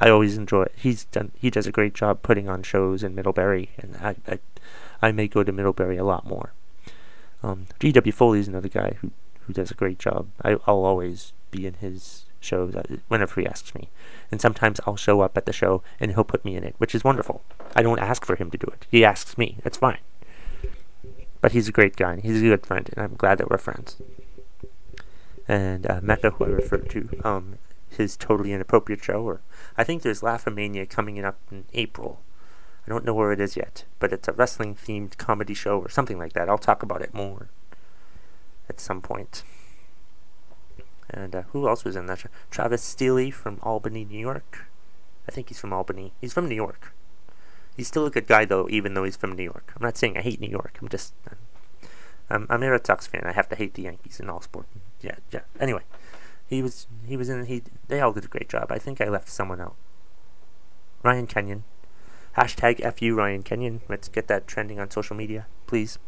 I 0.00 0.10
always 0.10 0.36
enjoy 0.36 0.64
it. 0.64 0.72
He's 0.76 1.04
done. 1.04 1.32
He 1.38 1.50
does 1.50 1.66
a 1.66 1.72
great 1.72 1.94
job 1.94 2.22
putting 2.22 2.48
on 2.48 2.62
shows 2.62 3.02
in 3.02 3.14
Middlebury, 3.14 3.70
and 3.78 3.96
I, 3.96 4.16
I, 4.26 4.38
I 5.00 5.12
may 5.12 5.28
go 5.28 5.44
to 5.44 5.52
Middlebury 5.52 5.96
a 5.96 6.04
lot 6.04 6.26
more. 6.26 6.52
Um, 7.42 7.66
G.W. 7.78 8.12
Foley 8.12 8.40
is 8.40 8.48
another 8.48 8.68
guy 8.68 8.96
who 9.00 9.10
who 9.46 9.52
does 9.52 9.70
a 9.70 9.74
great 9.74 9.98
job. 9.98 10.28
I, 10.42 10.52
I'll 10.66 10.84
always 10.84 11.32
be 11.50 11.66
in 11.66 11.74
his 11.74 12.24
shows 12.40 12.74
uh, 12.74 12.82
whenever 13.08 13.40
he 13.40 13.46
asks 13.46 13.74
me, 13.74 13.88
and 14.30 14.40
sometimes 14.40 14.80
I'll 14.86 14.96
show 14.96 15.20
up 15.20 15.36
at 15.36 15.46
the 15.46 15.52
show 15.52 15.82
and 16.00 16.12
he'll 16.12 16.24
put 16.24 16.44
me 16.44 16.56
in 16.56 16.64
it, 16.64 16.74
which 16.78 16.94
is 16.94 17.04
wonderful. 17.04 17.42
I 17.74 17.82
don't 17.82 17.98
ask 17.98 18.24
for 18.24 18.36
him 18.36 18.50
to 18.50 18.58
do 18.58 18.66
it. 18.66 18.86
He 18.90 19.04
asks 19.04 19.38
me. 19.38 19.58
That's 19.62 19.78
fine. 19.78 19.98
But 21.40 21.52
he's 21.52 21.68
a 21.68 21.72
great 21.72 21.96
guy. 21.96 22.14
and 22.14 22.22
He's 22.22 22.40
a 22.40 22.46
good 22.46 22.66
friend, 22.66 22.88
and 22.92 23.04
I'm 23.04 23.16
glad 23.16 23.38
that 23.38 23.50
we're 23.50 23.58
friends. 23.58 23.96
And 25.46 25.90
uh, 25.90 26.00
Mecca, 26.02 26.30
who 26.30 26.44
I 26.44 26.48
referred 26.48 26.88
to, 26.90 27.08
um, 27.22 27.58
his 27.90 28.16
totally 28.16 28.52
inappropriate 28.52 29.04
show, 29.04 29.22
or 29.22 29.40
I 29.76 29.84
think 29.84 30.02
there's 30.02 30.20
Laughomania 30.20 30.88
coming 30.88 31.22
up 31.24 31.38
in 31.50 31.64
April. 31.74 32.20
I 32.86 32.90
don't 32.90 33.04
know 33.04 33.14
where 33.14 33.32
it 33.32 33.40
is 33.40 33.56
yet, 33.56 33.84
but 33.98 34.12
it's 34.12 34.28
a 34.28 34.32
wrestling 34.32 34.74
themed 34.74 35.16
comedy 35.16 35.54
show 35.54 35.78
or 35.78 35.88
something 35.88 36.18
like 36.18 36.34
that. 36.34 36.48
I'll 36.48 36.58
talk 36.58 36.82
about 36.82 37.02
it 37.02 37.14
more 37.14 37.48
at 38.68 38.80
some 38.80 39.00
point. 39.00 39.42
And 41.10 41.34
uh, 41.34 41.42
who 41.52 41.68
else 41.68 41.84
was 41.84 41.96
in 41.96 42.06
that 42.06 42.20
show? 42.20 42.28
Travis 42.50 42.82
Steele 42.82 43.30
from 43.30 43.58
Albany, 43.62 44.04
New 44.04 44.18
York. 44.18 44.66
I 45.28 45.32
think 45.32 45.48
he's 45.48 45.60
from 45.60 45.72
Albany. 45.72 46.12
He's 46.20 46.32
from 46.32 46.48
New 46.48 46.54
York. 46.54 46.92
He's 47.76 47.88
still 47.88 48.06
a 48.06 48.10
good 48.10 48.26
guy 48.26 48.44
though, 48.44 48.68
even 48.70 48.94
though 48.94 49.04
he's 49.04 49.16
from 49.16 49.32
New 49.32 49.42
York. 49.42 49.72
I'm 49.74 49.82
not 49.82 49.96
saying 49.96 50.16
I 50.16 50.22
hate 50.22 50.40
New 50.40 50.50
York. 50.50 50.78
I'm 50.80 50.88
just, 50.88 51.14
I'm, 52.30 52.46
I'm 52.50 52.62
a 52.62 52.70
Red 52.70 52.86
Sox 52.86 53.06
fan. 53.06 53.22
I 53.24 53.32
have 53.32 53.48
to 53.48 53.56
hate 53.56 53.74
the 53.74 53.82
Yankees 53.82 54.20
in 54.20 54.28
all 54.28 54.40
sport. 54.40 54.66
Yeah, 55.00 55.16
yeah. 55.32 55.40
Anyway, 55.58 55.82
he 56.46 56.62
was 56.62 56.86
he 57.06 57.16
was 57.16 57.28
in 57.28 57.46
he. 57.46 57.62
They 57.88 58.00
all 58.00 58.12
did 58.12 58.24
a 58.24 58.28
great 58.28 58.48
job. 58.48 58.70
I 58.70 58.78
think 58.78 59.00
I 59.00 59.08
left 59.08 59.28
someone 59.28 59.60
out. 59.60 59.76
Ryan 61.02 61.26
Kenyon. 61.26 61.64
Hashtag 62.36 62.80
FU 62.96 63.14
Ryan 63.14 63.42
Kenyon. 63.42 63.82
Let's 63.88 64.08
get 64.08 64.26
that 64.28 64.46
trending 64.46 64.80
on 64.80 64.90
social 64.90 65.14
media, 65.14 65.46
please. 65.66 65.98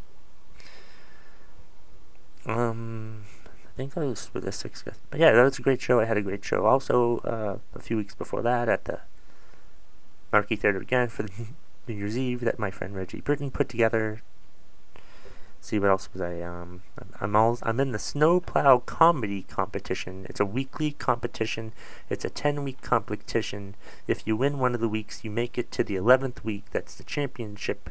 Um, 2.45 3.23
I 3.65 3.75
think 3.77 3.93
those 3.93 4.29
were 4.33 4.41
the 4.41 4.51
six 4.51 4.81
guys. 4.81 4.99
But 5.09 5.19
yeah, 5.19 5.31
that 5.31 5.43
was 5.43 5.59
a 5.59 5.61
great 5.61 5.81
show. 5.81 5.99
I 5.99 6.05
had 6.05 6.17
a 6.17 6.21
great 6.21 6.43
show. 6.43 6.65
Also, 6.65 7.19
uh, 7.19 7.57
a 7.75 7.79
few 7.79 7.95
weeks 7.97 8.15
before 8.15 8.41
that, 8.41 8.67
at 8.67 8.85
the 8.85 9.01
Marquee 10.31 10.55
Theater 10.55 10.79
again 10.79 11.09
for 11.09 11.23
the 11.23 11.31
New 11.87 11.93
Year's 11.93 12.17
Eve 12.17 12.41
that 12.41 12.59
my 12.59 12.71
friend 12.71 12.95
Reggie 12.95 13.21
Brittany 13.21 13.49
put 13.49 13.69
together. 13.69 14.21
See 15.67 15.79
what 15.79 15.89
else 15.89 16.07
was 16.13 16.21
I? 16.21 16.39
Um, 16.39 16.83
I'm 17.19 17.35
all 17.35 17.59
I'm 17.61 17.81
in 17.81 17.91
the 17.91 17.99
Snowplow 17.99 18.77
Comedy 18.85 19.41
Competition. 19.41 20.25
It's 20.29 20.39
a 20.39 20.45
weekly 20.45 20.91
competition. 20.91 21.73
It's 22.09 22.23
a 22.23 22.29
ten 22.29 22.63
week 22.63 22.79
competition. 22.79 23.75
If 24.07 24.25
you 24.25 24.37
win 24.37 24.59
one 24.59 24.73
of 24.75 24.79
the 24.79 24.87
weeks, 24.87 25.25
you 25.25 25.29
make 25.29 25.57
it 25.57 25.69
to 25.71 25.83
the 25.83 25.97
eleventh 25.97 26.41
week. 26.45 26.67
That's 26.71 26.95
the 26.95 27.03
championship 27.03 27.89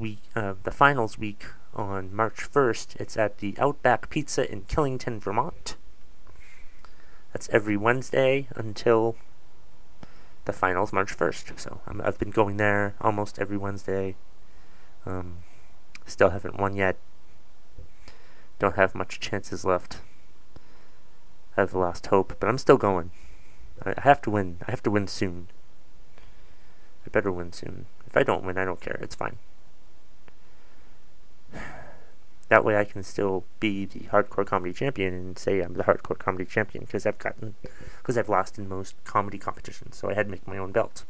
week, 0.00 0.18
uh, 0.34 0.54
the 0.64 0.72
finals 0.72 1.16
week 1.16 1.44
on 1.76 2.12
March 2.12 2.50
1st. 2.52 2.96
It's 2.96 3.16
at 3.16 3.38
the 3.38 3.54
Outback 3.60 4.10
Pizza 4.10 4.50
in 4.50 4.62
Killington, 4.62 5.20
Vermont. 5.20 5.76
That's 7.32 7.48
every 7.50 7.76
Wednesday 7.76 8.48
until 8.56 9.14
the 10.44 10.52
finals, 10.52 10.92
March 10.92 11.16
1st. 11.16 11.56
So 11.56 11.82
i 11.86 12.04
have 12.04 12.18
been 12.18 12.30
going 12.30 12.56
there 12.56 12.96
almost 13.00 13.38
every 13.38 13.56
Wednesday. 13.56 14.16
Um, 15.06 15.43
still 16.06 16.30
haven't 16.30 16.58
won 16.58 16.74
yet. 16.74 16.96
Don't 18.58 18.76
have 18.76 18.94
much 18.94 19.20
chances 19.20 19.64
left. 19.64 19.98
I've 21.56 21.74
lost 21.74 22.06
hope, 22.06 22.36
but 22.40 22.48
I'm 22.48 22.58
still 22.58 22.76
going. 22.76 23.10
I 23.84 24.00
have 24.00 24.22
to 24.22 24.30
win. 24.30 24.58
I 24.66 24.70
have 24.70 24.82
to 24.84 24.90
win 24.90 25.08
soon. 25.08 25.48
I 27.06 27.10
better 27.10 27.30
win 27.30 27.52
soon. 27.52 27.86
If 28.06 28.16
I 28.16 28.22
don't 28.22 28.44
win, 28.44 28.58
I 28.58 28.64
don't 28.64 28.80
care. 28.80 28.98
It's 29.00 29.14
fine. 29.14 29.38
That 32.50 32.62
way 32.62 32.76
I 32.76 32.84
can 32.84 33.02
still 33.02 33.44
be 33.58 33.86
the 33.86 34.00
hardcore 34.00 34.46
comedy 34.46 34.74
champion 34.74 35.14
and 35.14 35.38
say 35.38 35.60
I'm 35.60 35.72
the 35.72 35.84
hardcore 35.84 36.18
comedy 36.18 36.44
champion 36.44 36.84
because 36.84 37.06
I've 37.06 37.18
gotten, 37.18 37.54
because 37.98 38.18
I've 38.18 38.28
lost 38.28 38.58
in 38.58 38.68
most 38.68 39.02
comedy 39.04 39.38
competitions. 39.38 39.96
So 39.96 40.10
I 40.10 40.14
had 40.14 40.26
to 40.26 40.30
make 40.30 40.46
my 40.46 40.58
own 40.58 40.70
belt. 40.70 41.04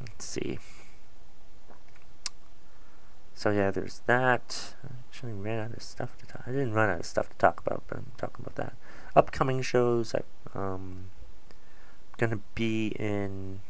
Let's 0.00 0.24
see. 0.24 0.60
So 3.36 3.50
yeah, 3.50 3.70
there's 3.70 4.00
that. 4.06 4.74
I 4.82 4.94
actually 5.06 5.34
ran 5.34 5.60
out 5.60 5.76
of 5.76 5.82
stuff 5.82 6.16
to 6.18 6.26
talk. 6.26 6.42
I 6.46 6.52
didn't 6.52 6.72
run 6.72 6.88
out 6.88 7.00
of 7.00 7.06
stuff 7.06 7.28
to 7.28 7.36
talk 7.36 7.60
about, 7.64 7.82
but 7.86 7.98
I'm 7.98 8.12
talking 8.16 8.42
about 8.42 8.56
that. 8.56 8.74
Upcoming 9.14 9.60
shows. 9.60 10.14
I 10.14 10.22
um 10.58 11.10
gonna 12.16 12.40
be 12.54 12.88
in. 12.98 13.60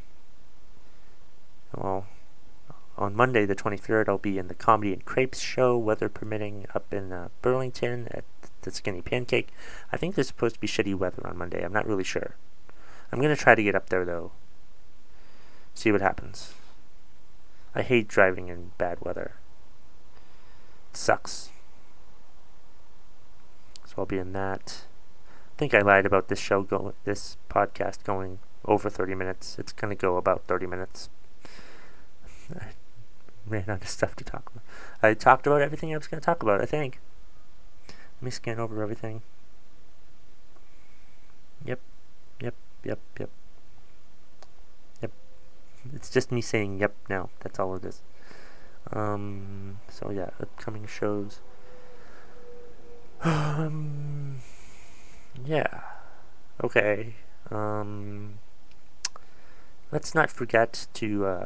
Well, 1.76 2.06
on 2.96 3.16
Monday, 3.16 3.44
the 3.44 3.56
23rd, 3.56 4.08
I'll 4.08 4.18
be 4.18 4.38
in 4.38 4.46
the 4.46 4.54
Comedy 4.54 4.92
and 4.92 5.04
Crepes 5.04 5.40
show, 5.40 5.76
weather 5.76 6.08
permitting, 6.08 6.66
up 6.72 6.94
in 6.94 7.12
uh, 7.12 7.28
Burlington 7.42 8.08
at 8.12 8.24
the 8.62 8.70
Skinny 8.70 9.02
Pancake. 9.02 9.52
I 9.92 9.96
think 9.96 10.14
there's 10.14 10.28
supposed 10.28 10.54
to 10.54 10.60
be 10.60 10.68
shitty 10.68 10.94
weather 10.94 11.26
on 11.26 11.36
Monday. 11.36 11.62
I'm 11.62 11.72
not 11.72 11.86
really 11.86 12.04
sure. 12.04 12.36
I'm 13.12 13.20
to 13.20 13.36
try 13.36 13.54
to 13.54 13.62
get 13.62 13.74
up 13.74 13.90
there, 13.90 14.04
though. 14.04 14.30
See 15.74 15.92
what 15.92 16.00
happens. 16.00 16.54
I 17.74 17.82
hate 17.82 18.08
driving 18.08 18.48
in 18.48 18.70
bad 18.78 18.98
weather. 19.02 19.34
Sucks. 20.96 21.50
So 23.84 23.94
I'll 23.98 24.06
be 24.06 24.18
in 24.18 24.32
that. 24.32 24.84
I 25.28 25.58
think 25.58 25.74
I 25.74 25.80
lied 25.80 26.06
about 26.06 26.28
this 26.28 26.38
show 26.38 26.62
going, 26.62 26.94
this 27.04 27.36
podcast 27.48 28.04
going 28.04 28.38
over 28.64 28.90
30 28.90 29.14
minutes. 29.14 29.58
It's 29.58 29.72
to 29.72 29.94
go 29.94 30.16
about 30.16 30.44
30 30.44 30.66
minutes 30.66 31.08
ran 33.46 33.64
out 33.68 33.82
of 33.82 33.88
stuff 33.88 34.16
to 34.16 34.24
talk 34.24 34.50
about. 34.50 34.62
I 35.02 35.14
talked 35.14 35.46
about 35.46 35.62
everything 35.62 35.92
I 35.92 35.98
was 35.98 36.08
going 36.08 36.20
to 36.20 36.24
talk 36.24 36.42
about, 36.42 36.60
I 36.60 36.66
think. 36.66 37.00
Let 37.88 38.22
me 38.22 38.30
scan 38.30 38.58
over 38.58 38.82
everything. 38.82 39.22
Yep, 41.64 41.80
yep, 42.40 42.54
yep, 42.84 42.98
yep. 43.18 43.30
Yep. 45.02 45.12
It's 45.94 46.10
just 46.10 46.32
me 46.32 46.40
saying 46.40 46.78
yep 46.78 46.94
now. 47.08 47.30
That's 47.40 47.58
all 47.58 47.74
it 47.76 47.84
is. 47.84 48.02
Um, 48.92 49.80
so 49.88 50.10
yeah, 50.10 50.30
upcoming 50.40 50.86
shows. 50.86 51.40
Um, 53.22 54.38
yeah. 55.44 55.80
Okay. 56.62 57.14
Um, 57.50 58.38
let's 59.90 60.14
not 60.14 60.30
forget 60.30 60.86
to, 60.94 61.26
uh, 61.26 61.44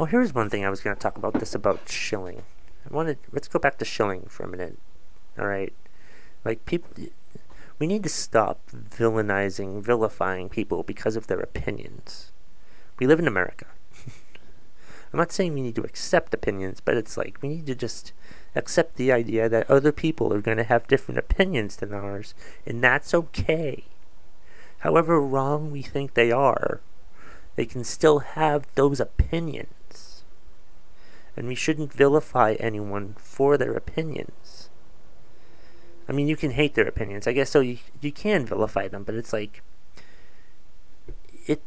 Oh, 0.00 0.06
here's 0.06 0.32
one 0.32 0.48
thing 0.48 0.64
I 0.64 0.70
was 0.70 0.80
going 0.80 0.96
to 0.96 1.00
talk 1.00 1.18
about. 1.18 1.34
This 1.34 1.54
about 1.54 1.86
Schilling. 1.86 2.42
I 2.90 2.94
wanted. 2.94 3.18
Let's 3.32 3.48
go 3.48 3.58
back 3.58 3.76
to 3.78 3.84
Schilling 3.84 4.24
for 4.30 4.44
a 4.44 4.48
minute. 4.48 4.78
All 5.38 5.46
right, 5.46 5.74
like 6.42 6.64
people, 6.64 6.90
we 7.78 7.86
need 7.86 8.02
to 8.04 8.08
stop 8.08 8.60
villainizing, 8.70 9.82
vilifying 9.82 10.48
people 10.48 10.82
because 10.82 11.16
of 11.16 11.26
their 11.26 11.40
opinions. 11.40 12.32
We 12.98 13.06
live 13.06 13.18
in 13.18 13.28
America. 13.28 13.66
I'm 15.12 15.18
not 15.18 15.32
saying 15.32 15.54
we 15.54 15.62
need 15.62 15.74
to 15.76 15.82
accept 15.82 16.34
opinions, 16.34 16.80
but 16.80 16.96
it's 16.96 17.16
like 17.16 17.38
we 17.42 17.48
need 17.48 17.66
to 17.66 17.74
just 17.74 18.12
accept 18.54 18.96
the 18.96 19.12
idea 19.12 19.48
that 19.48 19.70
other 19.70 19.92
people 19.92 20.32
are 20.32 20.40
going 20.40 20.56
to 20.56 20.64
have 20.64 20.86
different 20.86 21.18
opinions 21.18 21.76
than 21.76 21.92
ours, 21.92 22.34
and 22.64 22.82
that's 22.82 23.14
okay. 23.14 23.84
However 24.78 25.20
wrong 25.20 25.70
we 25.70 25.82
think 25.82 26.14
they 26.14 26.32
are, 26.32 26.80
they 27.56 27.66
can 27.66 27.84
still 27.84 28.20
have 28.20 28.66
those 28.74 29.00
opinions 29.00 29.74
and 31.40 31.48
we 31.48 31.54
shouldn't 31.54 31.92
vilify 31.92 32.54
anyone 32.60 33.14
for 33.18 33.56
their 33.56 33.72
opinions. 33.72 34.68
I 36.08 36.12
mean, 36.12 36.28
you 36.28 36.36
can 36.36 36.50
hate 36.50 36.74
their 36.74 36.86
opinions. 36.86 37.26
I 37.26 37.32
guess 37.32 37.48
so. 37.50 37.60
You 37.60 37.78
you 38.00 38.12
can 38.12 38.44
vilify 38.44 38.88
them, 38.88 39.04
but 39.04 39.14
it's 39.14 39.32
like 39.32 39.62
it. 41.46 41.62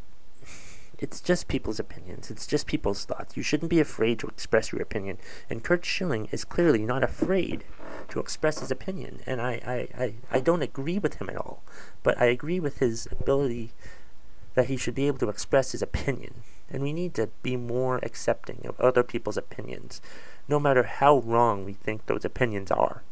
It's 1.04 1.20
just 1.20 1.50
people's 1.50 1.82
opinions. 1.82 2.32
It's 2.32 2.48
just 2.48 2.66
people's 2.66 3.04
thoughts. 3.04 3.36
You 3.36 3.44
shouldn't 3.44 3.70
be 3.70 3.82
afraid 3.82 4.20
to 4.20 4.28
express 4.28 4.72
your 4.72 4.82
opinion. 4.82 5.18
And 5.50 5.62
Curt 5.62 5.84
Schilling 5.84 6.30
is 6.32 6.46
clearly 6.46 6.86
not 6.86 7.04
afraid 7.04 7.66
to 8.08 8.22
express 8.22 8.62
his 8.62 8.72
opinion. 8.72 9.20
And 9.26 9.42
I, 9.42 9.52
I, 9.98 10.02
I, 10.02 10.14
I 10.32 10.40
don't 10.40 10.62
agree 10.62 11.00
with 11.00 11.16
him 11.16 11.30
at 11.30 11.36
all. 11.36 11.62
But 12.04 12.22
I 12.22 12.28
agree 12.28 12.62
with 12.62 12.80
his 12.80 13.10
ability 13.12 13.74
that 14.54 14.68
he 14.68 14.78
should 14.78 14.96
be 14.96 15.08
able 15.08 15.18
to 15.18 15.28
express 15.28 15.74
his 15.74 15.82
opinion. 15.82 16.36
And 16.72 16.82
we 16.82 16.94
need 16.94 17.16
to 17.16 17.28
be 17.42 17.58
more 17.58 18.00
accepting 18.02 18.62
of 18.64 18.80
other 18.80 19.04
people's 19.04 19.36
opinions, 19.36 20.02
no 20.48 20.58
matter 20.58 20.84
how 20.84 21.18
wrong 21.20 21.66
we 21.66 21.74
think 21.74 22.06
those 22.06 22.24
opinions 22.24 22.72
are. 22.72 23.04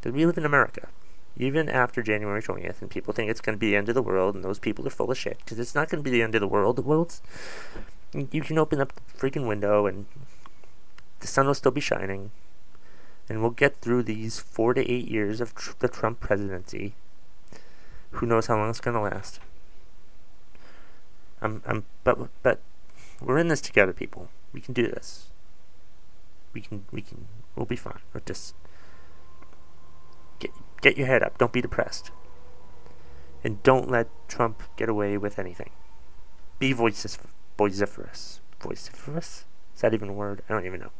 Because 0.00 0.14
we 0.14 0.24
live 0.24 0.38
in 0.38 0.46
America. 0.46 0.88
Even 1.36 1.68
after 1.68 2.02
January 2.02 2.42
20th, 2.42 2.80
and 2.80 2.90
people 2.90 3.12
think 3.12 3.30
it's 3.30 3.40
going 3.40 3.56
to 3.56 3.60
be 3.60 3.70
the 3.70 3.76
end 3.76 3.88
of 3.88 3.94
the 3.94 4.02
world, 4.02 4.34
and 4.34 4.44
those 4.44 4.58
people 4.58 4.86
are 4.86 4.90
full 4.90 5.10
of 5.10 5.18
shit, 5.18 5.38
because 5.38 5.58
it's 5.58 5.74
not 5.74 5.88
going 5.88 6.02
to 6.02 6.08
be 6.08 6.14
the 6.14 6.22
end 6.22 6.34
of 6.34 6.40
the 6.40 6.48
world. 6.48 6.76
The 6.76 6.82
world's. 6.82 7.20
You 8.12 8.42
can 8.42 8.58
open 8.58 8.80
up 8.80 8.92
the 8.94 9.18
freaking 9.18 9.48
window, 9.48 9.86
and 9.86 10.06
the 11.18 11.26
sun 11.26 11.46
will 11.46 11.54
still 11.54 11.72
be 11.72 11.80
shining, 11.80 12.30
and 13.28 13.40
we'll 13.40 13.50
get 13.50 13.80
through 13.80 14.04
these 14.04 14.38
four 14.38 14.74
to 14.74 14.88
eight 14.88 15.08
years 15.08 15.40
of 15.40 15.54
tr- 15.54 15.72
the 15.80 15.88
Trump 15.88 16.20
presidency 16.20 16.94
who 18.14 18.26
knows 18.26 18.46
how 18.46 18.56
long 18.56 18.70
it's 18.70 18.80
gonna 18.80 19.02
last? 19.02 19.40
I'm, 21.42 21.62
I'm, 21.66 21.84
but, 22.04 22.28
but 22.42 22.60
we're 23.20 23.38
in 23.38 23.48
this 23.48 23.60
together, 23.60 23.92
people. 23.92 24.28
We 24.52 24.60
can 24.60 24.72
do 24.72 24.86
this. 24.86 25.26
We 26.52 26.60
can, 26.60 26.84
we 26.92 27.02
can, 27.02 27.26
we'll 27.56 27.66
be 27.66 27.76
fine. 27.76 27.98
But 28.12 28.24
just 28.24 28.54
get, 30.38 30.50
get 30.80 30.96
your 30.96 31.06
head 31.06 31.22
up. 31.22 31.38
Don't 31.38 31.52
be 31.52 31.60
depressed. 31.60 32.10
And 33.42 33.62
don't 33.62 33.90
let 33.90 34.08
Trump 34.28 34.62
get 34.76 34.88
away 34.88 35.18
with 35.18 35.38
anything. 35.38 35.70
Be 36.58 36.72
voices, 36.72 37.18
vociferous. 37.58 38.40
Vociferous? 38.60 39.44
Is 39.74 39.80
that 39.80 39.92
even 39.92 40.08
a 40.10 40.12
word? 40.12 40.42
I 40.48 40.54
don't 40.54 40.66
even 40.66 40.80
know. 40.80 40.92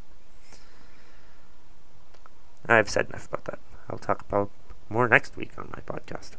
I've 2.67 2.91
said 2.91 3.07
enough 3.09 3.29
about 3.29 3.45
that. 3.47 3.59
I'll 3.89 3.99
talk 3.99 4.23
about 4.23 4.51
more 4.89 5.09
next 5.09 5.37
week 5.37 5.53
on 5.59 5.71
my 5.75 5.81
podcast 5.81 6.33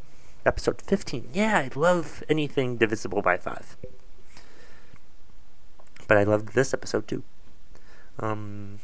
episode 0.46 0.80
15. 0.80 1.30
Yeah, 1.32 1.58
I 1.58 1.70
love 1.78 2.22
anything 2.28 2.76
divisible 2.76 3.20
by 3.20 3.36
5. 3.36 3.76
But 6.06 6.16
I 6.16 6.22
loved 6.22 6.54
this 6.54 6.72
episode 6.72 7.08
too. 7.08 7.24
Um, 8.18 8.78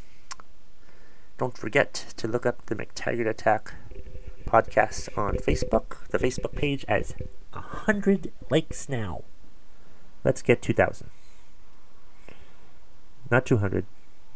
don't 1.38 1.56
forget 1.56 1.94
to 2.16 2.26
look 2.26 2.44
up 2.44 2.66
the 2.66 2.74
McTaggart 2.74 3.28
Attack 3.28 3.74
podcast 4.42 5.16
on 5.16 5.34
Facebook. 5.36 6.08
The 6.10 6.18
Facebook 6.18 6.54
page 6.54 6.84
has 6.88 7.14
100 7.52 8.32
likes 8.50 8.88
now. 8.88 9.22
Let's 10.24 10.42
get 10.42 10.62
2,000. 10.62 11.10
Not 13.30 13.46
200. 13.46 13.86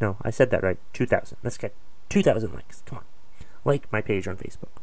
No, 0.01 0.17
I 0.21 0.29
said 0.29 0.49
that 0.51 0.63
right. 0.63 0.79
2,000. 0.93 1.37
Let's 1.43 1.57
get 1.57 1.73
2,000 2.09 2.53
likes. 2.53 2.83
Come 2.85 2.99
on. 2.99 3.05
Like 3.63 3.91
my 3.91 4.01
page 4.01 4.27
on 4.27 4.37
Facebook. 4.37 4.81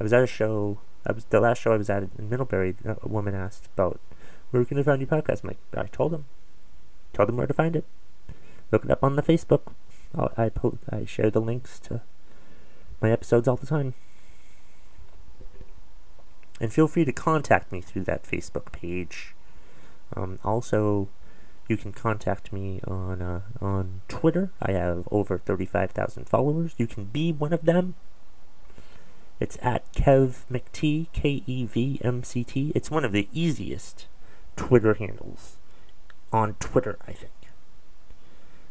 I 0.00 0.02
was 0.02 0.12
at 0.12 0.22
a 0.22 0.26
show 0.26 0.78
I 1.04 1.12
was 1.12 1.24
the 1.24 1.40
last 1.40 1.60
show 1.60 1.72
I 1.72 1.76
was 1.76 1.90
at 1.90 2.02
in 2.02 2.30
Middlebury. 2.30 2.76
A 2.84 3.08
woman 3.08 3.34
asked 3.34 3.68
about 3.74 4.00
where 4.50 4.64
can 4.64 4.78
I 4.78 4.82
find 4.82 5.00
your 5.00 5.08
podcast. 5.08 5.44
Like, 5.44 5.58
I 5.76 5.84
told 5.84 6.12
them, 6.12 6.26
told 7.12 7.28
them 7.28 7.36
where 7.36 7.46
to 7.46 7.54
find 7.54 7.74
it. 7.74 7.84
look 8.70 8.84
it 8.84 8.90
up 8.90 9.02
on 9.02 9.16
the 9.16 9.22
Facebook. 9.22 9.72
I 10.14 10.48
post, 10.50 10.78
I 10.90 11.04
share 11.04 11.30
the 11.30 11.40
links 11.40 11.80
to 11.80 12.02
my 13.02 13.10
episodes 13.10 13.48
all 13.48 13.56
the 13.56 13.66
time. 13.66 13.94
And 16.60 16.72
feel 16.72 16.86
free 16.86 17.04
to 17.04 17.12
contact 17.12 17.72
me 17.72 17.80
through 17.80 18.04
that 18.04 18.22
Facebook 18.22 18.70
page. 18.70 19.34
Um, 20.14 20.38
also, 20.44 21.08
you 21.68 21.76
can 21.76 21.92
contact 21.92 22.52
me 22.52 22.80
on 22.86 23.20
uh, 23.20 23.40
on 23.60 24.02
Twitter. 24.08 24.52
I 24.60 24.72
have 24.72 25.08
over 25.10 25.38
thirty-five 25.38 25.90
thousand 25.90 26.28
followers. 26.28 26.74
You 26.78 26.86
can 26.86 27.04
be 27.06 27.32
one 27.32 27.52
of 27.52 27.64
them. 27.64 27.94
It's 29.40 29.58
at 29.60 29.92
Kev 29.92 30.44
McT, 30.52 31.08
K 31.12 31.42
E 31.46 31.64
V 31.64 32.00
M 32.04 32.22
C 32.22 32.44
T. 32.44 32.70
It's 32.76 32.90
one 32.90 33.04
of 33.04 33.10
the 33.10 33.28
easiest 33.32 34.06
Twitter 34.54 34.94
handles 34.94 35.56
on 36.32 36.54
Twitter, 36.60 36.96
I 37.08 37.12
think. 37.12 37.32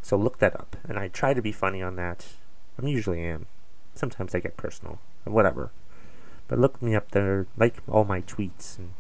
So 0.02 0.16
look 0.16 0.40
that 0.40 0.56
up. 0.56 0.78
And 0.88 0.98
I 0.98 1.10
try 1.10 1.34
to 1.34 1.42
be 1.42 1.52
funny 1.52 1.82
on 1.82 1.96
that. 1.98 2.28
I 2.82 2.88
usually 2.88 3.22
am. 3.22 3.48
Sometimes 3.96 4.34
I 4.34 4.40
get 4.40 4.58
personal. 4.58 5.00
Whatever. 5.26 5.72
But 6.48 6.60
look 6.60 6.82
me 6.82 6.96
up 6.96 7.12
there, 7.12 7.48
like 7.58 7.78
all 7.88 8.04
my 8.04 8.22
tweets, 8.22 8.78
and 8.78 8.92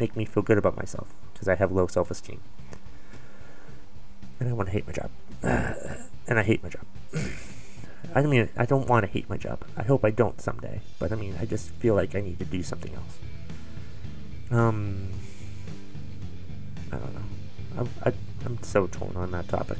make 0.00 0.16
me 0.16 0.24
feel 0.24 0.42
good 0.42 0.58
about 0.58 0.76
myself. 0.76 1.14
Because 1.32 1.48
I 1.48 1.54
have 1.54 1.70
low 1.70 1.86
self 1.86 2.10
esteem. 2.10 2.40
And 4.40 4.48
I 4.48 4.52
want 4.52 4.68
to 4.68 4.72
hate 4.72 4.86
my 4.86 4.92
job. 4.92 5.10
and 5.42 6.38
I 6.38 6.42
hate 6.42 6.62
my 6.62 6.68
job. 6.68 6.84
I 8.14 8.22
mean, 8.22 8.48
I 8.56 8.64
don't 8.66 8.88
want 8.88 9.04
to 9.04 9.10
hate 9.10 9.28
my 9.28 9.36
job. 9.36 9.64
I 9.76 9.82
hope 9.82 10.04
I 10.04 10.10
don't 10.10 10.40
someday. 10.40 10.80
But 10.98 11.12
I 11.12 11.16
mean, 11.16 11.36
I 11.40 11.44
just 11.44 11.70
feel 11.70 11.94
like 11.94 12.14
I 12.14 12.20
need 12.20 12.38
to 12.38 12.44
do 12.44 12.62
something 12.62 12.94
else. 12.94 13.18
Um, 14.50 15.10
I 16.92 16.96
don't 16.96 17.14
know. 17.14 17.88
I, 18.04 18.08
I, 18.08 18.12
I'm 18.44 18.62
so 18.62 18.86
torn 18.86 19.16
on 19.16 19.32
that 19.32 19.48
topic. 19.48 19.78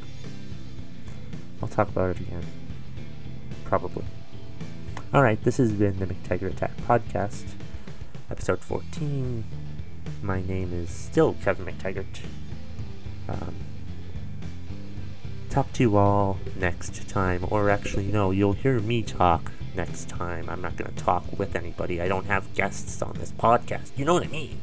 I'll 1.63 1.69
talk 1.69 1.89
about 1.89 2.11
it 2.11 2.21
again. 2.21 2.45
Probably. 3.65 4.05
Alright, 5.15 5.43
this 5.45 5.57
has 5.59 5.73
been 5.73 5.99
the 5.99 6.07
McTaggart 6.07 6.51
Attack 6.51 6.77
Podcast, 6.79 7.45
episode 8.31 8.61
14. 8.61 9.45
My 10.23 10.43
name 10.43 10.73
is 10.73 10.91
still 10.91 11.35
Kevin 11.43 11.67
McTaggart. 11.67 12.21
Um, 13.29 13.55
talk 15.49 15.73
to 15.75 15.83
you 15.83 15.97
all 15.97 16.39
next 16.57 17.09
time, 17.09 17.47
or 17.51 17.71
actually, 17.71 18.07
no, 18.07 18.31
you'll 18.33 18.53
hear 18.53 18.81
me 18.81 19.03
talk 19.03 19.53
next 19.75 20.09
time. 20.09 20.51
I'm 20.51 20.61
not 20.61 20.77
going 20.77 20.93
to 20.93 21.03
talk 21.03 21.39
with 21.39 21.55
anybody. 21.55 22.01
I 22.01 22.09
don't 22.09 22.27
have 22.27 22.53
guests 22.55 23.01
on 23.01 23.15
this 23.15 23.33
podcast. 23.33 23.97
You 23.97 24.05
know 24.05 24.15
what 24.15 24.25
I 24.25 24.29
mean? 24.29 24.61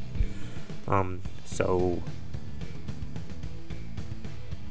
Um, 0.87 1.21
so 1.45 2.03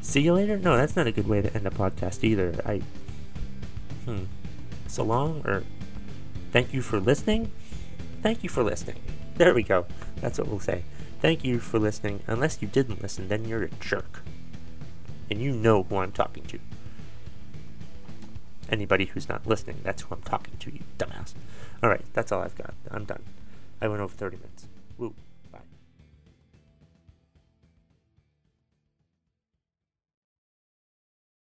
See 0.02 0.20
you 0.20 0.34
later? 0.34 0.58
No, 0.58 0.76
that's 0.76 0.96
not 0.96 1.06
a 1.06 1.12
good 1.12 1.26
way 1.26 1.40
to 1.40 1.54
end 1.54 1.66
a 1.66 1.70
podcast 1.70 2.22
either. 2.24 2.60
I. 2.66 2.82
Hmm. 4.04 4.24
So 4.92 5.04
long, 5.04 5.40
or. 5.46 5.64
Thank 6.52 6.74
you 6.74 6.82
for 6.82 7.00
listening? 7.00 7.50
Thank 8.22 8.42
you 8.42 8.50
for 8.50 8.62
listening. 8.62 9.00
There 9.36 9.54
we 9.54 9.62
go. 9.62 9.86
That's 10.16 10.38
what 10.38 10.48
we'll 10.48 10.60
say. 10.60 10.84
Thank 11.22 11.46
you 11.46 11.60
for 11.60 11.78
listening. 11.78 12.20
Unless 12.26 12.60
you 12.60 12.68
didn't 12.68 13.00
listen, 13.00 13.28
then 13.28 13.46
you're 13.46 13.62
a 13.62 13.70
jerk. 13.70 14.22
And 15.30 15.40
you 15.40 15.52
know 15.52 15.84
who 15.84 15.96
I'm 15.96 16.12
talking 16.12 16.44
to. 16.44 16.58
Anybody 18.68 19.06
who's 19.06 19.30
not 19.30 19.46
listening, 19.46 19.80
that's 19.82 20.02
who 20.02 20.14
I'm 20.14 20.20
talking 20.20 20.58
to, 20.58 20.70
you 20.70 20.80
dumbass. 20.98 21.32
Alright, 21.82 22.04
that's 22.12 22.30
all 22.30 22.42
I've 22.42 22.54
got. 22.54 22.74
I'm 22.90 23.06
done. 23.06 23.22
I 23.80 23.88
went 23.88 24.02
over 24.02 24.14
30 24.14 24.36
minutes. 24.36 24.66
Woo. 24.98 25.14